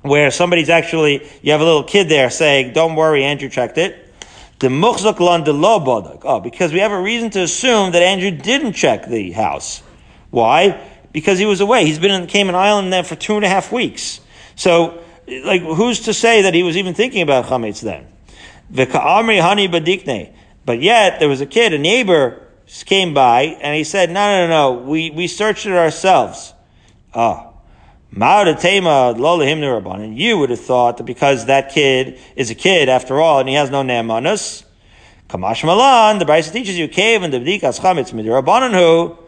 [0.00, 4.03] where somebody's actually, you have a little kid there saying, don't worry, Andrew checked it.
[4.64, 6.22] The muchzak lan de bodak.
[6.24, 9.82] Oh, because we have a reason to assume that Andrew didn't check the house.
[10.30, 10.80] Why?
[11.12, 11.84] Because he was away.
[11.84, 14.22] He's been in Cayman Island there for two and a half weeks.
[14.56, 18.06] So, like, who's to say that he was even thinking about chametz then?
[18.72, 20.34] V'ka'amri hani badikne.
[20.64, 22.40] But yet, there was a kid, a neighbor,
[22.86, 26.54] came by, and he said, no, no, no, no, we, we searched it ourselves.
[27.14, 27.48] Ah.
[27.48, 27.53] And
[28.16, 28.22] you
[30.38, 33.70] would have thought that because that kid is a kid after all and he has
[33.70, 34.62] no ne'emanus,
[35.28, 39.18] Kamash Malan, the Brisa teaches you, cave and the B'dikas Chametz Midirabanan who,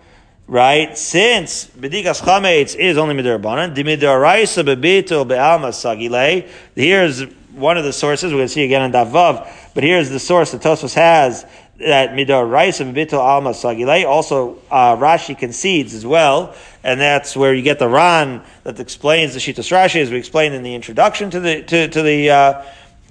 [0.46, 0.96] right?
[0.96, 7.92] Since B'dikas Chametz is only Midirabanan, the Midiraisa Bebitul Be'alma Sagile, here's one of the
[7.92, 11.44] sources, we're going to see again in Davav, but here's the source that Tosfos has
[11.79, 14.07] that and bitul alma sagile.
[14.07, 19.35] Also, uh, Rashi concedes as well, and that's where you get the Ran that explains
[19.35, 22.62] the Shitas Rashi, as we explained in the introduction to the to, to the uh,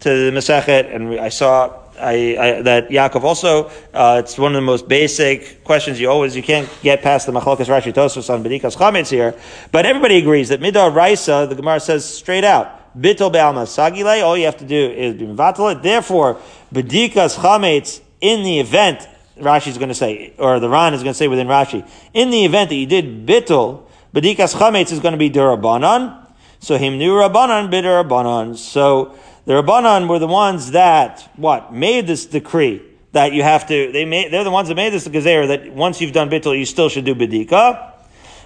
[0.01, 0.89] to the.
[0.91, 5.63] And I saw I, I, that Yaakov also, uh, it's one of the most basic
[5.63, 9.33] questions you always, you can't get past the Machlokas Rashi Tosfos on Bedikas Chametz here,
[9.71, 14.37] but everybody agrees that Midar Raisa, the Gemara says straight out, Bitul Be'alma Sagile, all
[14.37, 16.37] you have to do is be Therefore,
[16.73, 19.07] Bedikas Chametz in the event,
[19.37, 22.31] Rashi is going to say, or the Ran is going to say within Rashi, in
[22.31, 23.83] the event that you did bittul,
[24.15, 26.25] bedikas chametz is going to be durabanan.
[26.59, 28.57] So himnu rabbanan bidurabanan.
[28.57, 33.91] So the rabbanan were the ones that what made this decree that you have to.
[33.91, 34.31] They made.
[34.33, 37.05] They're the ones that made this gezer that once you've done bittul, you still should
[37.05, 37.94] do bedika.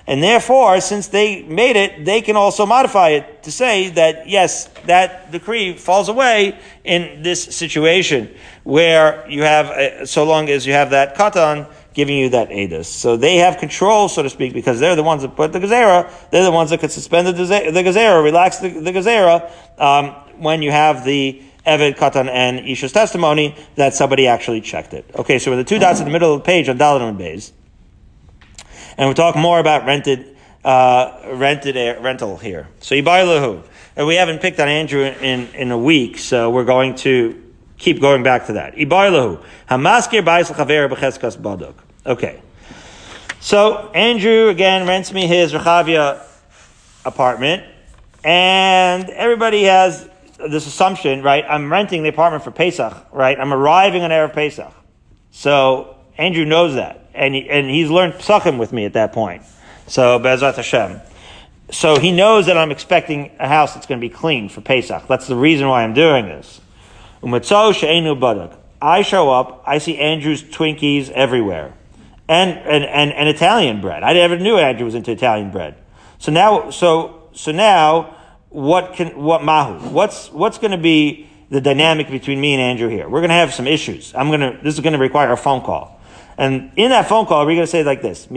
[0.10, 4.65] And therefore, since they made it, they can also modify it to say that yes,
[4.88, 10.74] that decree falls away in this situation where you have, a, so long as you
[10.74, 12.86] have that katan giving you that edus.
[12.86, 16.12] So they have control, so to speak, because they're the ones that put the gazera,
[16.32, 20.72] They're the ones that could suspend the, gezerah, relax the, the gezerah, um, when you
[20.72, 25.06] have the Evid, Katan, and Isha's testimony that somebody actually checked it.
[25.13, 27.15] Okay, so with the two dots in the middle of the page on Dalit and
[27.15, 27.54] Bays.
[29.00, 30.36] And we'll talk more about rented,
[30.66, 32.68] uh, rented air, rental here.
[32.82, 33.64] So Ibai
[33.96, 37.42] And we haven't picked on Andrew in, in a week, so we're going to
[37.78, 38.76] keep going back to that.
[38.76, 41.76] Ibai Hamaskir Bais Chaver Becheskas Baduk.
[42.06, 42.42] Okay.
[43.40, 46.22] So Andrew again rents me his Rechavia
[47.06, 47.64] apartment,
[48.26, 50.10] and everybody has
[50.40, 51.46] this assumption, right?
[51.48, 53.40] I'm renting the apartment for Pesach, right?
[53.40, 54.74] I'm arriving on Erev Pesach.
[55.32, 59.44] So Andrew knows that and he, and he's learned psachim with me at that point.
[59.88, 61.02] So Bezrat Hashem.
[61.72, 65.08] So he knows that I'm expecting a house that's going to be clean for Pesach.
[65.08, 66.62] That's the reason why I'm doing this.
[68.82, 71.74] I show up, I see Andrew's Twinkies everywhere.
[72.28, 74.04] And, and, and, and Italian bread.
[74.04, 75.76] I never knew Andrew was into Italian bread.
[76.20, 78.16] So now, so, so now,
[78.50, 79.90] what can, what mahu?
[79.90, 83.10] What's, what's going to be the dynamic between me and Andrew here?
[83.10, 84.14] We're going to have some issues.
[84.16, 85.99] I'm going to, this is going to require a phone call.
[86.39, 88.28] And in that phone call, we're going to say it like this: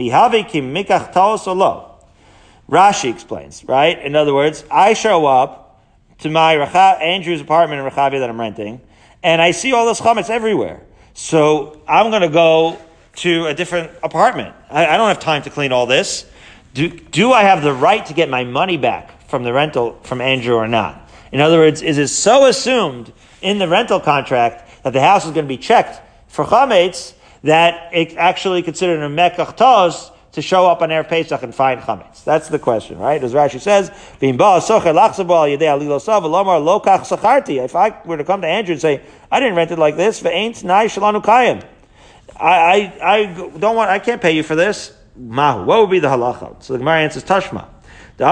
[2.69, 3.97] Rashi explains, right?
[3.99, 5.81] In other words, I show up
[6.19, 8.81] to my Recha- Andrew's apartment in Rechavia that I'm renting,
[9.23, 10.81] and I see all those chametz everywhere.
[11.13, 12.77] So I'm going to go
[13.17, 14.53] to a different apartment.
[14.69, 16.25] I, I, don't have time to clean all this.
[16.73, 20.19] Do, do I have the right to get my money back from the rental from
[20.19, 21.09] Andrew or not?
[21.31, 25.31] In other words, is it so assumed in the rental contract that the house is
[25.31, 27.13] going to be checked for chametz
[27.43, 31.79] that it actually considered a mekach tos to show up on Erev Pesach and find
[31.79, 32.23] chametz.
[32.23, 33.23] That's the question, right?
[33.23, 34.41] As Rashi says, If
[37.75, 39.01] I were to come to Andrew and say,
[39.31, 40.31] I didn't rent it like this, I,
[42.39, 43.25] I, I
[43.59, 44.91] don't want, I can't pay you for this.
[45.15, 45.65] Mahu.
[45.65, 46.63] What would be the halacha?
[46.63, 47.67] So the Gemara answers Tashma.
[48.17, 48.25] The.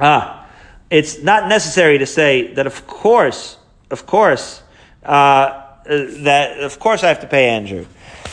[0.00, 0.46] Ah,
[0.90, 3.57] it's not necessary to say that of course
[3.90, 4.62] of course,
[5.04, 7.86] uh, that of course I have to pay Andrew.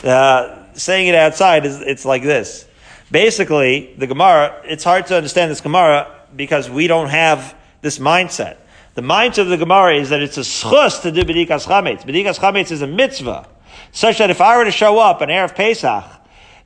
[0.04, 2.68] Uh, saying it outside is it's like this.
[3.12, 4.62] Basically, the Gemara.
[4.66, 8.58] It's hard to understand this Gemara because we don't have this mindset.
[8.96, 12.04] The mindset of the Gemara is that it's a schus to do bedikas chametz.
[12.04, 13.48] Bedikas chametz is a mitzvah.
[13.92, 16.04] Such that if I were to show up on Erev Pesach,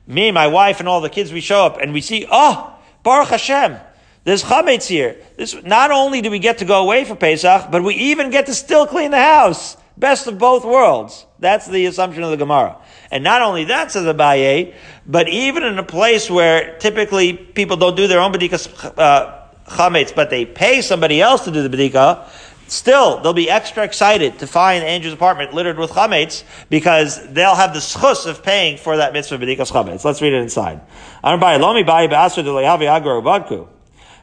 [0.06, 3.28] me, my wife, and all the kids, we show up and we see, oh, Baruch
[3.28, 3.78] Hashem,
[4.24, 5.16] there's chametz here.
[5.36, 8.46] This, not only do we get to go away for Pesach, but we even get
[8.46, 9.76] to still clean the house.
[9.96, 11.26] Best of both worlds.
[11.38, 12.76] That's the assumption of the Gemara.
[13.10, 14.74] And not only that, says Abaye,
[15.06, 20.14] but even in a place where typically people don't do their own bedikas uh, chametz,
[20.14, 22.28] but they pay somebody else to do the bedika,
[22.68, 27.72] still they'll be extra excited to find Andrew's apartment littered with chametz because they'll have
[27.72, 30.04] the schus of paying for that mitzvah bedikas chametz.
[30.04, 30.80] Let's read it inside.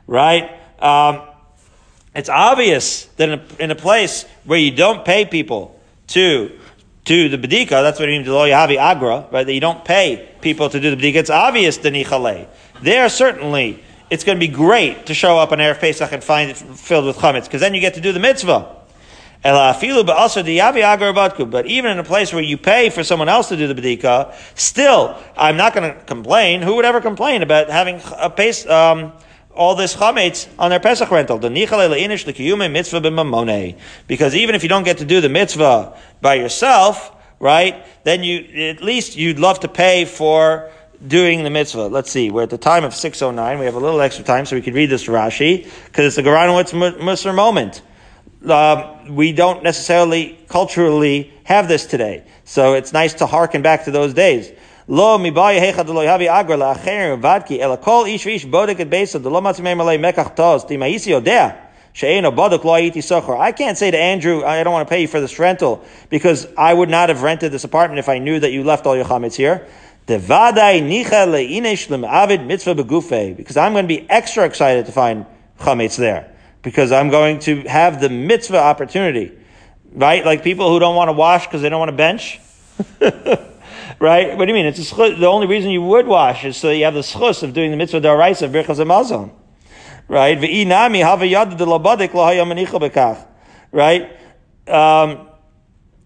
[0.08, 0.50] Right?
[0.80, 1.22] Um,
[2.16, 6.52] it's obvious that in a, in a, place where you don't pay people to
[7.06, 9.46] to the bedika, that's what it means, to lo yahavi agra, right?
[9.46, 11.16] That you don't pay people to do the bedika.
[11.16, 12.48] It's obvious the nichale.
[12.82, 16.50] There certainly it's going to be great to show up on Erev Pesach and find
[16.50, 18.76] it filled with chametz, because then you get to do the mitzvah.
[19.44, 21.52] Filuba also the Yavi.
[21.52, 24.34] But even in a place where you pay for someone else to do the bedika,
[24.56, 26.62] still, I'm not going to complain.
[26.62, 29.14] Who would ever complain about having a pace, um,
[29.58, 31.38] all this chametz on their Pesach rental.
[34.08, 38.70] Because even if you don't get to do the mitzvah by yourself, right, then you,
[38.70, 40.72] at least you'd love to pay for
[41.06, 41.88] doing the mitzvah.
[41.88, 43.60] Let's see, we're at the time of 609.
[43.60, 46.24] We have a little extra time so we could read this Rashi, because it's a
[46.24, 47.82] Garanowitz Musar moment.
[48.48, 52.24] Uh, we don't necessarily culturally have this today.
[52.46, 54.52] So it's nice to harken back to those days.
[54.90, 59.30] Mibaya hechad lo yavi agra la'acher vadki ela kol ish vish bodek et beisa de
[59.30, 61.58] lo matzimei malay mekach toz di ma'isi odea
[61.92, 63.38] she'eno bodek lo ayiti sochor.
[63.38, 66.48] I can't say to Andrew, I don't want to pay you for this rental because
[66.58, 69.04] I would not have rented this apartment if I knew that you left all your
[69.04, 69.68] chametz here.
[70.08, 75.26] Devadai nicha le'inesh lem'avid mitzvah begufe because I'm going to be extra excited to find
[75.60, 79.38] chametz there because I'm going to have the mitzvah opportunity.
[79.92, 80.26] Right?
[80.26, 82.40] Like people who don't want to wash because they don't want to bench.
[84.00, 84.38] right?
[84.38, 84.66] What do you mean?
[84.66, 87.44] It's schus, the only reason you would wash is so that you have the schus
[87.44, 89.32] of doing the mitzvah daraisa of birchas hamazon,
[90.08, 90.38] right?
[90.40, 92.14] Labadik
[93.72, 94.12] right?
[94.68, 95.28] Um,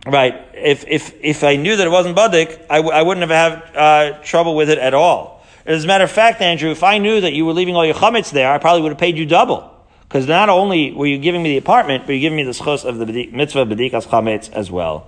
[0.06, 0.48] right.
[0.54, 3.76] If if if I knew that it wasn't badik, I w- I wouldn't have had
[3.76, 5.44] uh, trouble with it at all.
[5.66, 7.96] As a matter of fact, Andrew, if I knew that you were leaving all your
[7.96, 9.70] chametz there, I probably would have paid you double.
[10.08, 12.84] Because not only were you giving me the apartment, but you're giving me the schos
[12.84, 15.08] of the mitzvah bedikas chametz as well.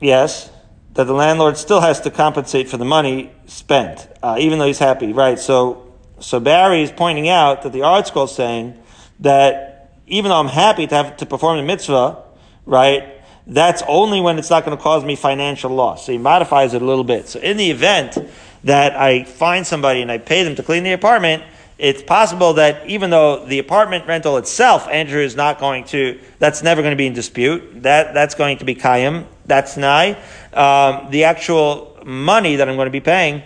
[0.00, 0.50] Yes,
[0.94, 4.78] that the landlord still has to compensate for the money spent, uh, even though he's
[4.78, 5.38] happy, right?
[5.38, 8.78] So, so Barry is pointing out that the ArtScroll is saying
[9.20, 12.22] that even though I'm happy to have to perform the mitzvah,
[12.66, 13.14] right?
[13.46, 16.06] That's only when it's not going to cause me financial loss.
[16.06, 17.28] So he modifies it a little bit.
[17.28, 18.18] So in the event
[18.64, 21.44] that I find somebody and I pay them to clean the apartment,
[21.78, 26.62] it's possible that even though the apartment rental itself, Andrew is not going to, that's
[26.62, 27.82] never going to be in dispute.
[27.82, 29.26] That, that's going to be Kayim.
[29.46, 30.10] That's Nai.
[30.52, 33.42] Um, the actual money that I'm going to be paying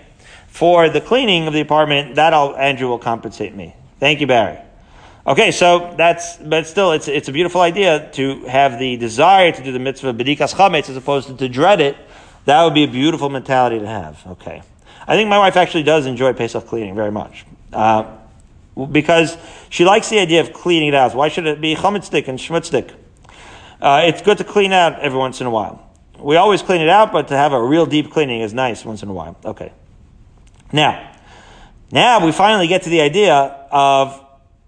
[0.49, 3.77] for the cleaning of the apartment, that I'll, Andrew will compensate me.
[4.01, 4.59] Thank you, Barry.
[5.27, 9.63] Okay, so that's, but still, it's, it's a beautiful idea to have the desire to
[9.63, 11.97] do the mitzvah bedikas chametz as opposed to to dread it.
[12.47, 14.27] That would be a beautiful mentality to have.
[14.27, 14.63] Okay.
[15.07, 17.45] I think my wife actually does enjoy Pesach cleaning very much.
[17.73, 18.19] Uh,
[18.91, 19.37] because
[19.69, 21.15] she likes the idea of cleaning it out.
[21.15, 22.95] Why should it be chametzik and shmutzdik?
[23.81, 25.91] Uh, it's good to clean out every once in a while.
[26.19, 29.03] We always clean it out, but to have a real deep cleaning is nice once
[29.03, 29.37] in a while.
[29.45, 29.73] Okay.
[30.73, 31.13] Now,
[31.91, 34.21] now we finally get to the idea of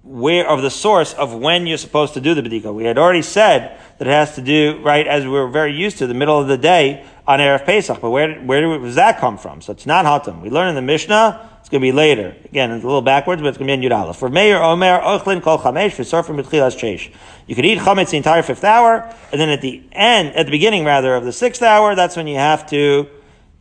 [0.05, 2.73] where of the source of when you're supposed to do the bedika.
[2.73, 5.99] We had already said that it has to do right as we were very used
[5.99, 8.01] to the middle of the day on erev Pesach.
[8.01, 9.63] But where where does that come from?
[9.63, 10.43] So it's not hatam.
[10.43, 12.37] We learn in the Mishnah it's going to be later.
[12.45, 15.01] Again, it's a little backwards, but it's going to be in Yud For Meir Omer
[15.01, 17.11] Ochlin Kol Chamesh for Surfim B'Tchilas Cheish.
[17.47, 20.53] You could eat chametz the entire fifth hour, and then at the end, at the
[20.53, 23.09] beginning rather of the sixth hour, that's when you have to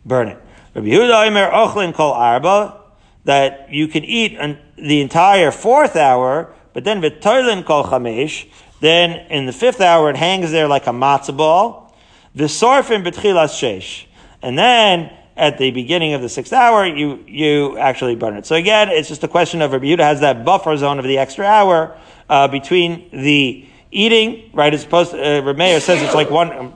[0.05, 0.37] burn it.
[0.75, 2.82] Rabbi Yehuda Omer Ochlin Kol Arba
[3.25, 4.37] that you can eat
[4.77, 8.47] the entire fourth hour, but then V'Toilin Kol Chamesh.
[8.81, 11.95] Then in the fifth hour, it hangs there like a matzah ball.
[12.35, 14.05] V'Sorfim B'Tchilas Cheish.
[14.41, 18.45] And then at the beginning of the sixth hour, you, you actually burn it.
[18.45, 21.45] So again, it's just a question of Rabbi has that buffer zone of the extra
[21.45, 21.97] hour,
[22.29, 26.71] uh, between the eating, right, as opposed to, uh, Rabbi says it's like one, um,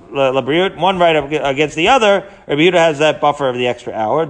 [0.80, 2.30] one right against the other.
[2.48, 4.26] Rabbi Yehuda has that buffer of the extra hour.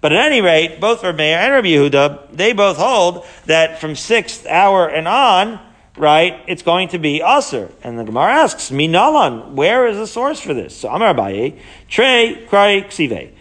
[0.00, 3.94] But at any rate, both Rabbi Meir and Rabbi Yehuda, they both hold that from
[3.94, 5.60] sixth hour and on,
[5.96, 7.70] right, it's going to be Aser.
[7.82, 10.76] And the Gemara asks, Minalan, where is the source for this?
[10.76, 13.32] So Amar Abaye, Trey, Krai, Ksive.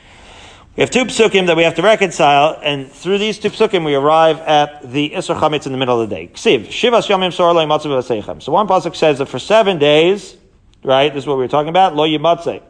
[0.76, 3.96] We have two psukim that we have to reconcile, and through these two psukim we
[3.96, 6.28] arrive at the Isser Chametz in the middle of the day.
[6.34, 10.36] Ksiv, Yomim So one pasuk says that for seven days,
[10.84, 12.62] right, this is what we were talking about, Lo Yimatzeh.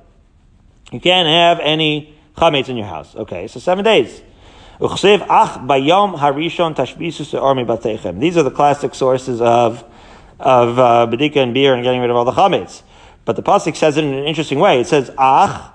[0.92, 3.16] You can't have any Chametz in your house.
[3.16, 4.22] Okay, so seven days.
[4.80, 8.20] Uchsev Ach Bayom Harishon Tashbisu.
[8.20, 9.84] These are the classic sources of,
[10.40, 12.84] of uh, Bedika and beer and getting rid of all the Chametz.
[13.24, 14.80] But the pasuk says it in an interesting way.
[14.80, 15.72] It says Ach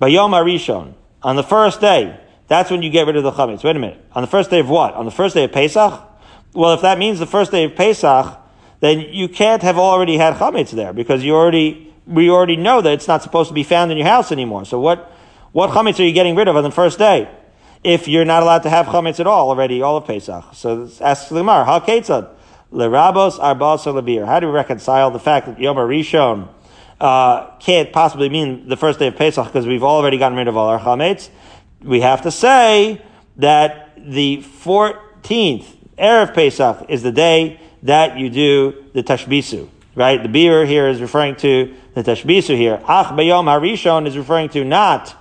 [0.00, 2.18] Bayom Harishon on the first day,
[2.48, 3.62] that's when you get rid of the chametz.
[3.62, 4.04] Wait a minute.
[4.12, 4.94] On the first day of what?
[4.94, 6.02] On the first day of Pesach?
[6.52, 8.38] Well, if that means the first day of Pesach,
[8.80, 12.92] then you can't have already had chametz there because you already, we already know that
[12.92, 14.64] it's not supposed to be found in your house anymore.
[14.64, 15.12] So what,
[15.52, 17.30] what chametz are you getting rid of on the first day?
[17.84, 20.44] If you're not allowed to have chametz at all already, all of Pesach.
[20.54, 22.30] So ask the Gemara, how ketzad?
[22.72, 24.26] Lerabos arbas.
[24.26, 26.48] How do we reconcile the fact that Yom Rishon
[27.00, 30.56] uh, can't possibly mean the first day of Pesach because we've already gotten rid of
[30.56, 31.30] all our chametz.
[31.82, 33.00] We have to say
[33.36, 35.64] that the 14th
[35.98, 40.22] Erev Pesach is the day that you do the Tashbisu, right?
[40.22, 42.80] The beer here is referring to the Tashbisu here.
[42.84, 45.16] Ach Bayom Harishon is referring to not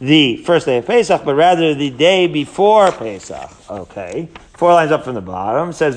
[0.00, 3.50] the first day of Pesach, but rather the day before Pesach.
[3.70, 4.28] Okay.
[4.54, 5.70] Four lines up from the bottom.
[5.70, 5.96] It says.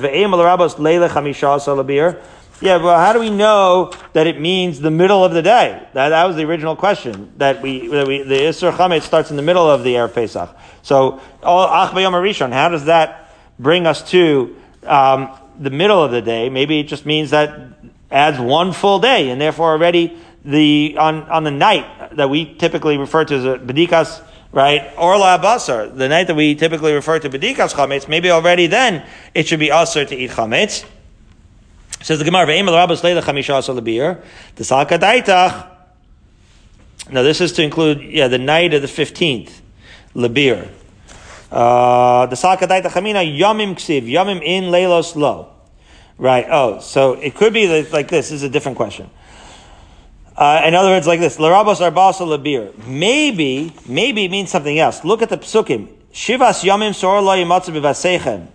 [2.62, 5.82] Yeah, well, how do we know that it means the middle of the day?
[5.94, 7.32] That, that was the original question.
[7.38, 10.54] That we, that we the Isser Chametz starts in the middle of the Erev Pesach.
[10.82, 16.20] So, Ach Bayom Rishon, how does that bring us to um, the middle of the
[16.20, 16.50] day?
[16.50, 17.58] Maybe it just means that
[18.10, 22.98] adds one full day, and therefore already the on on the night that we typically
[22.98, 27.30] refer to as bedikas, right, or la basar, the night that we typically refer to
[27.30, 30.84] bedikas chametz, maybe already then it should be asr to eat chametz.
[32.02, 34.22] Says the Gemara, "Ve'im rabbos leila chamisha asal lebir."
[34.56, 35.66] The salka daitach.
[37.10, 39.60] Now this is to include, yeah, the night of the fifteenth,
[40.14, 40.68] lebir.
[41.52, 45.48] Uh, the daitach chamina yomim ksiv yomim in leilos lo.
[46.16, 46.46] Right.
[46.50, 48.28] Oh, so it could be like this.
[48.28, 49.10] This is a different question.
[50.36, 52.86] Uh, in other words, like this, Larabos arbasa labir.
[52.86, 55.04] Maybe, maybe it means something else.
[55.04, 55.88] Look at the psukim.
[56.14, 58.48] Shivas yomim sor lo yimatzu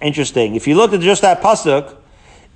[0.00, 0.54] Interesting.
[0.56, 1.94] If you look at just that pasuk,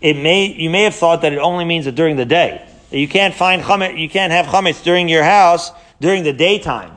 [0.01, 2.65] it may you may have thought that it only means that during the day.
[2.91, 6.97] That you can't find chametz, you can't have chametz during your house during the daytime.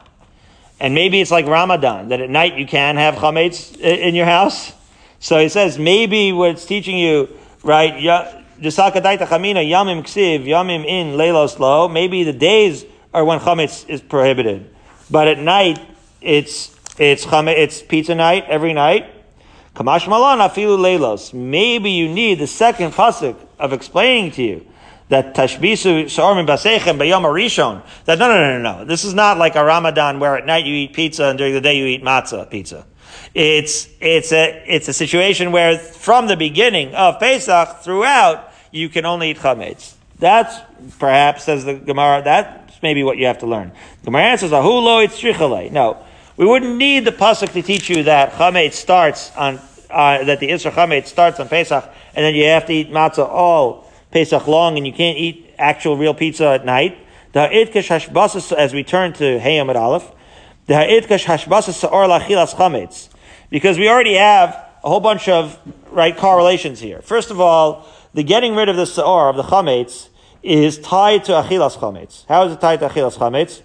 [0.79, 4.73] And maybe it's like Ramadan, that at night you can have chametz in your house.
[5.19, 7.29] So he says maybe what it's teaching you,
[7.63, 7.93] right?
[7.93, 8.33] Yamim
[10.03, 11.87] ksiv, yamim in leilos lo.
[11.87, 14.69] Maybe the days are when chametz is prohibited,
[15.09, 15.79] but at night
[16.21, 19.05] it's it's chametz, it's pizza night every night.
[19.75, 21.33] Kamash malan afilu leilos.
[21.33, 24.67] Maybe you need the second pasuk of explaining to you
[25.07, 27.81] that tashbisu shormin basechem bayom rishon.
[28.05, 28.85] That no, no, no, no, no.
[28.85, 31.61] This is not like a Ramadan where at night you eat pizza and during the
[31.61, 32.85] day you eat matzah pizza.
[33.33, 39.05] It's it's a it's a situation where from the beginning of Pesach throughout you can
[39.05, 39.93] only eat chametz.
[40.19, 40.55] That's
[40.99, 42.21] perhaps says the Gemara.
[42.23, 43.71] That's maybe what you have to learn.
[44.01, 46.03] The Gemara answers ahulo it's No.
[46.37, 49.59] We wouldn't need the pasuk to teach you that chametz starts on
[49.89, 51.83] uh, that the Isra chametz starts on Pesach,
[52.15, 55.97] and then you have to eat matzah all Pesach long, and you can't eat actual
[55.97, 56.97] real pizza at night.
[57.33, 60.09] The ha'itkash hashbasas, as we turn to Hayam at Aleph,
[60.67, 63.09] the ha'itkash hashbasas sa'or lachilas chametz,
[63.49, 64.51] because we already have
[64.83, 65.59] a whole bunch of
[65.91, 67.01] right correlations here.
[67.01, 70.07] First of all, the getting rid of the sa'or of the chametz
[70.43, 72.25] is tied to achilas chametz.
[72.27, 73.61] How is it tied to achilas chametz?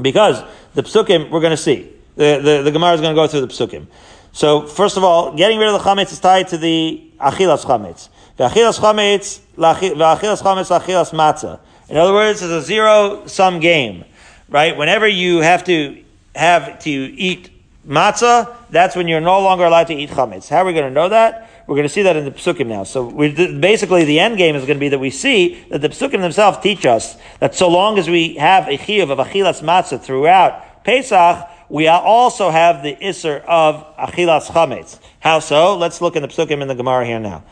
[0.00, 0.42] Because
[0.74, 1.92] the psukim, we're going to see.
[2.16, 3.86] The, the, the Gemara is going to go through the psukim.
[4.32, 8.08] So, first of all, getting rid of the chametz is tied to the achilas chametz.
[8.36, 11.60] The achilas chametz, the achilas chametz, achilas matzah.
[11.88, 14.04] In other words, it's a zero sum game,
[14.48, 14.76] right?
[14.76, 16.02] Whenever you have to
[16.34, 17.50] have to eat
[17.86, 20.48] matzah, that's when you're no longer allowed to eat chametz.
[20.48, 21.48] How are we going to know that?
[21.66, 22.84] We're going to see that in the psukim now.
[22.84, 26.20] So basically, the end game is going to be that we see that the psukim
[26.20, 30.84] themselves teach us that so long as we have a chiyuv of achilas matzah throughout
[30.84, 35.00] Pesach, we also have the isser of achilas chametz.
[35.18, 35.76] How so?
[35.76, 37.42] Let's look in the psukim in the Gemara here now.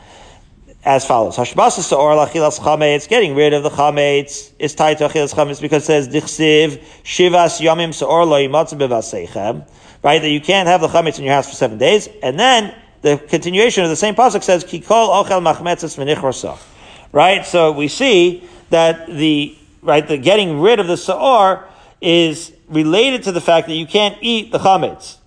[0.85, 3.09] As follows: Hashbasa saor achilas chametz.
[3.09, 7.59] Getting rid of the chametz is tied to achilas chametz because it says dichsiv shivas
[7.59, 9.67] yamim saor lo yimatzu
[10.01, 12.73] Right, that you can't have the chametz in your house for seven days, and then
[13.05, 16.57] the continuation of the same pasuk says, "Kikol ochel machmetzes v'nichrosach."
[17.11, 21.65] Right, so we see that the right the getting rid of the saor
[22.01, 25.17] is related to the fact that you can't eat the chametz.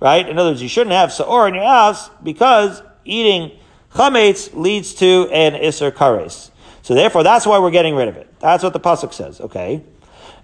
[0.00, 3.52] Right, in other words, you shouldn't have saor in your house because eating
[3.94, 6.50] chametz leads to an iser kares.
[6.82, 8.28] So therefore, that's why we're getting rid of it.
[8.40, 9.40] That's what the pasuk says.
[9.40, 9.82] Okay.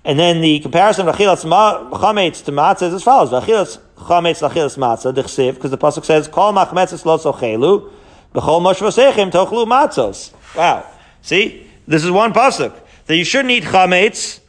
[0.05, 1.45] And then the comparison of achilas
[1.91, 6.29] chametz to matzah is as follows: achilas chametz achilas matzah dechsiv, because the pasuk says
[6.29, 7.91] kol machmetzes lo sochelu
[8.35, 10.33] b'chol moshvosechem tochlu matzos.
[10.55, 10.87] Wow,
[11.23, 14.41] see, this is one pasuk that you shouldn't eat chametz,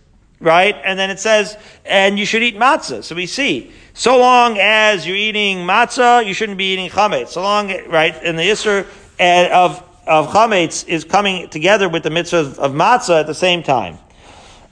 [0.41, 0.75] right?
[0.83, 3.03] And then it says, and you should eat matzah.
[3.03, 7.29] So we see, so long as you're eating matzah, you shouldn't be eating chametz.
[7.29, 8.13] So long, right?
[8.23, 8.87] And the isser
[9.19, 13.63] eh, of of chametz is coming together with the mitzvah of matzah at the same
[13.63, 13.97] time.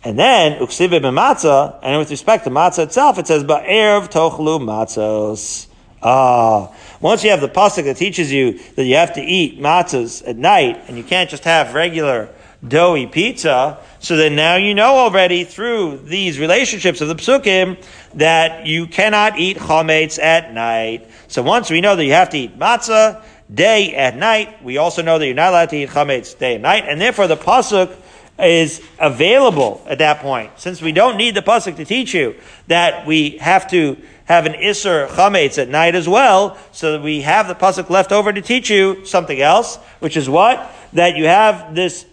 [0.06, 5.68] And then, uksive matzah, and with respect to matzah itself, it says, ba'erev tochlu matzos.
[6.02, 10.28] Ah, once you have the pasuk that teaches you that you have to eat matzahs
[10.28, 12.28] at night, and you can't just have regular
[12.68, 17.82] doughy pizza, so then now you know already through these relationships of the psukim
[18.16, 21.10] that you cannot eat chametz at night.
[21.30, 23.24] So once we know that you have to eat matzah
[23.54, 26.64] day and night, we also know that you're not allowed to eat chametz day and
[26.64, 27.96] night, and therefore the pasuk
[28.40, 30.52] is available at that point.
[30.58, 32.36] Since we don't need the pasuk to teach you
[32.68, 37.22] that we have to have an isser chametz at night as well, so that we
[37.22, 41.26] have the pasuk left over to teach you something else, which is what that you
[41.26, 42.06] have this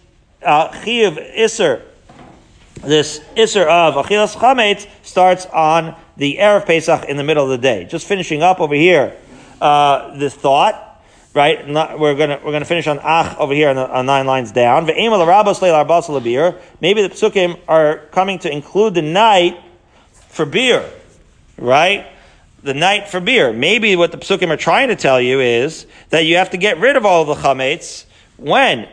[0.43, 1.81] uh, chiyuv isser.
[2.75, 7.57] This isser of achilas chametz starts on the erev Pesach in the middle of the
[7.57, 7.85] day.
[7.85, 9.15] Just finishing up over here,
[9.59, 10.90] uh, this thought
[11.33, 11.67] right?
[11.67, 14.85] We're gonna we're gonna finish on ach over here on, the, on nine lines down.
[14.85, 19.59] Maybe the psukim are coming to include the night
[20.29, 20.89] for beer,
[21.57, 22.07] right?
[22.63, 23.53] The night for beer.
[23.53, 26.79] Maybe what the psukim are trying to tell you is that you have to get
[26.79, 28.05] rid of all of the chametz
[28.37, 28.87] when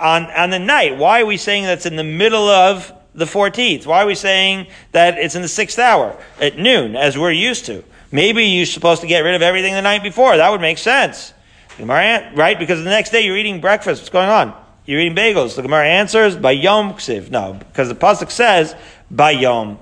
[0.00, 0.96] on on the night.
[0.96, 3.86] Why are we saying that's in the middle of the 14th?
[3.86, 7.66] Why are we saying that it's in the sixth hour at noon, as we're used
[7.66, 7.84] to?
[8.12, 10.36] Maybe you're supposed to get rid of everything the night before.
[10.36, 11.32] That would make sense.
[11.78, 12.58] Gemara, right?
[12.58, 14.02] Because the next day you're eating breakfast.
[14.02, 14.54] What's going on?
[14.86, 15.56] You're eating bagels.
[15.56, 17.30] The Gemara answers by Yom Ksiv.
[17.30, 18.74] No, because the pasuk says
[19.10, 19.78] by Yom.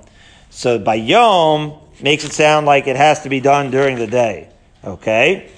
[0.50, 4.48] So by Yom makes it sound like it has to be done during the day.
[4.82, 5.50] Okay,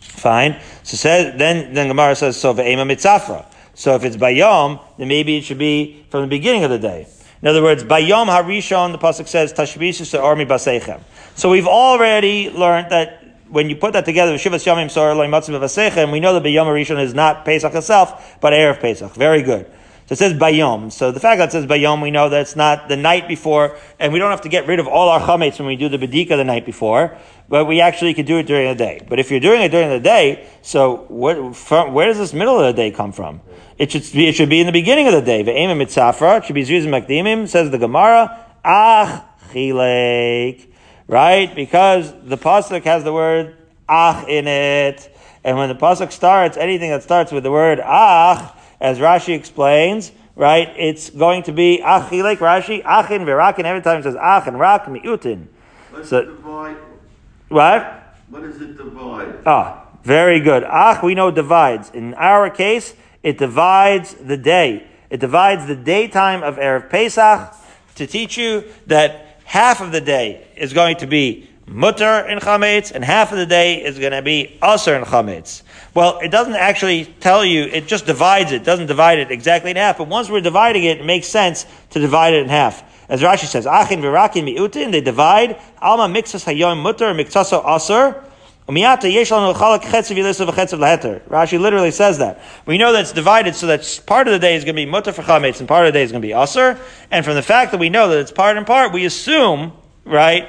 [0.00, 0.60] fine.
[0.82, 3.44] So says then then Gemara says so ve'ema mitzafra.
[3.74, 6.78] So if it's by Yom, then maybe it should be from the beginning of the
[6.78, 7.08] day.
[7.42, 11.00] In other words, by Yom Harishon, the pasuk says tashbisus armi basechem.
[11.34, 13.23] So we've already learned that
[13.54, 14.82] when you put that together, we know that
[16.42, 19.14] Bayom Rishon is not Pesach itself, but Erev Pesach.
[19.14, 19.66] Very good.
[20.06, 20.90] So it says Bayom.
[20.90, 23.78] So the fact that it says Bayom, we know that it's not the night before,
[24.00, 25.98] and we don't have to get rid of all our chametz when we do the
[25.98, 27.16] Bedika the night before,
[27.48, 29.00] but we actually could do it during the day.
[29.08, 32.58] But if you're doing it during the day, so what, from, where does this middle
[32.58, 33.40] of the day come from?
[33.78, 35.44] It should be, it should be in the beginning of the day.
[35.44, 40.73] Ve'emim mitzafra, it should be Zuzim Makdimim, says the Gemara, Ach Chilek
[41.06, 41.54] right?
[41.54, 43.56] Because the pasuk has the word
[43.88, 48.52] ach in it, and when the pasuk starts, anything that starts with the word ach,
[48.80, 53.64] as Rashi explains, right, it's going to be ach like Rashi, achin v'rakin.
[53.64, 55.46] Every time it says ach and rak miutin.
[56.02, 56.76] So, divide?
[57.48, 58.16] What?
[58.30, 59.38] What is it divide?
[59.46, 60.64] Ah, very good.
[60.64, 61.90] Ach, we know divides.
[61.90, 64.86] In our case, it divides the day.
[65.08, 67.54] It divides the daytime of erev Pesach
[67.94, 72.92] to teach you that half of the day is going to be mutter in chametz,
[72.92, 75.62] and half of the day is going to be aser in chametz.
[75.94, 79.76] Well, it doesn't actually tell you, it just divides it, doesn't divide it exactly in
[79.76, 82.82] half, but once we're dividing it, it makes sense to divide it in half.
[83.08, 88.24] As Rashi says, achin v'rakin mi'utin, they divide, alma mixas hayom mutter, mixaso aser,
[88.66, 90.40] Rashi
[91.60, 92.40] literally says that.
[92.64, 94.86] We know that it's divided so that part of the day is going to be
[94.86, 96.80] mutter for chametz and part of the day is going to be aser.
[97.10, 100.48] And from the fact that we know that it's part and part, we assume, right,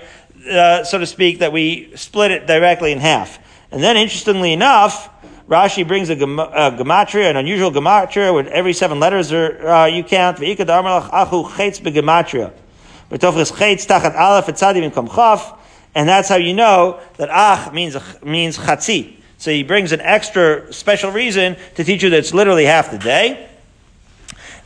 [0.49, 3.38] uh, so to speak, that we split it directly in half.
[3.70, 5.09] And then, interestingly enough,
[5.49, 10.05] Rashi brings a, a gematria, an unusual gematria, where every seven letters are uh, you
[10.05, 10.38] count.
[10.38, 12.53] V'ikad achu chetz begematria.
[13.11, 14.91] V'tofres chetz tachat aleph etzadim in.
[15.96, 19.16] And that's how you know that ach means, means chatzi.
[19.38, 22.98] So he brings an extra special reason to teach you that it's literally half the
[22.98, 23.50] day.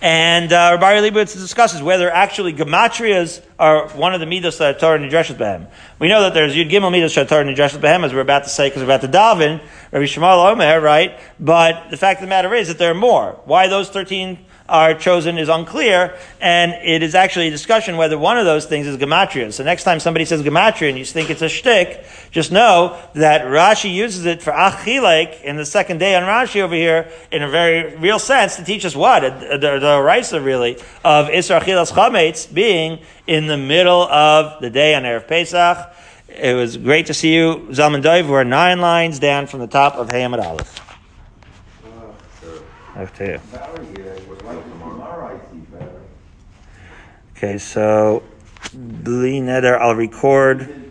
[0.01, 4.79] And uh, Rabbi Leibowitz discusses whether actually gematrias are one of the midas that are
[4.79, 5.69] Torah Nidreshes Behem.
[5.99, 8.43] We know that there's Yud Gimel midas that are Torah Nidreshes Behem, as we're about
[8.43, 9.61] to say, because we're about to daven,
[9.91, 11.19] Rabbi Shemal Omer, right?
[11.37, 13.41] But the fact of the matter is that there are more.
[13.43, 18.37] Why those 13 are chosen is unclear, and it is actually a discussion whether one
[18.37, 19.51] of those things is gematria.
[19.51, 23.41] So next time somebody says gematria and you think it's a shtick, just know that
[23.41, 27.49] Rashi uses it for achilek in the second day on Rashi over here in a
[27.49, 32.51] very real sense to teach us what the the, the really of Isra Achilas Chametz
[32.53, 35.95] being in the middle of the day on erev Pesach.
[36.29, 38.29] It was great to see you, Zalman Dov.
[38.29, 40.79] We're nine lines down from the top of Hayamad Aleph.
[41.83, 42.61] Uh, sure.
[43.97, 44.28] you.
[47.39, 48.21] Okay, so
[48.73, 50.88] Bli Neder, I'll record.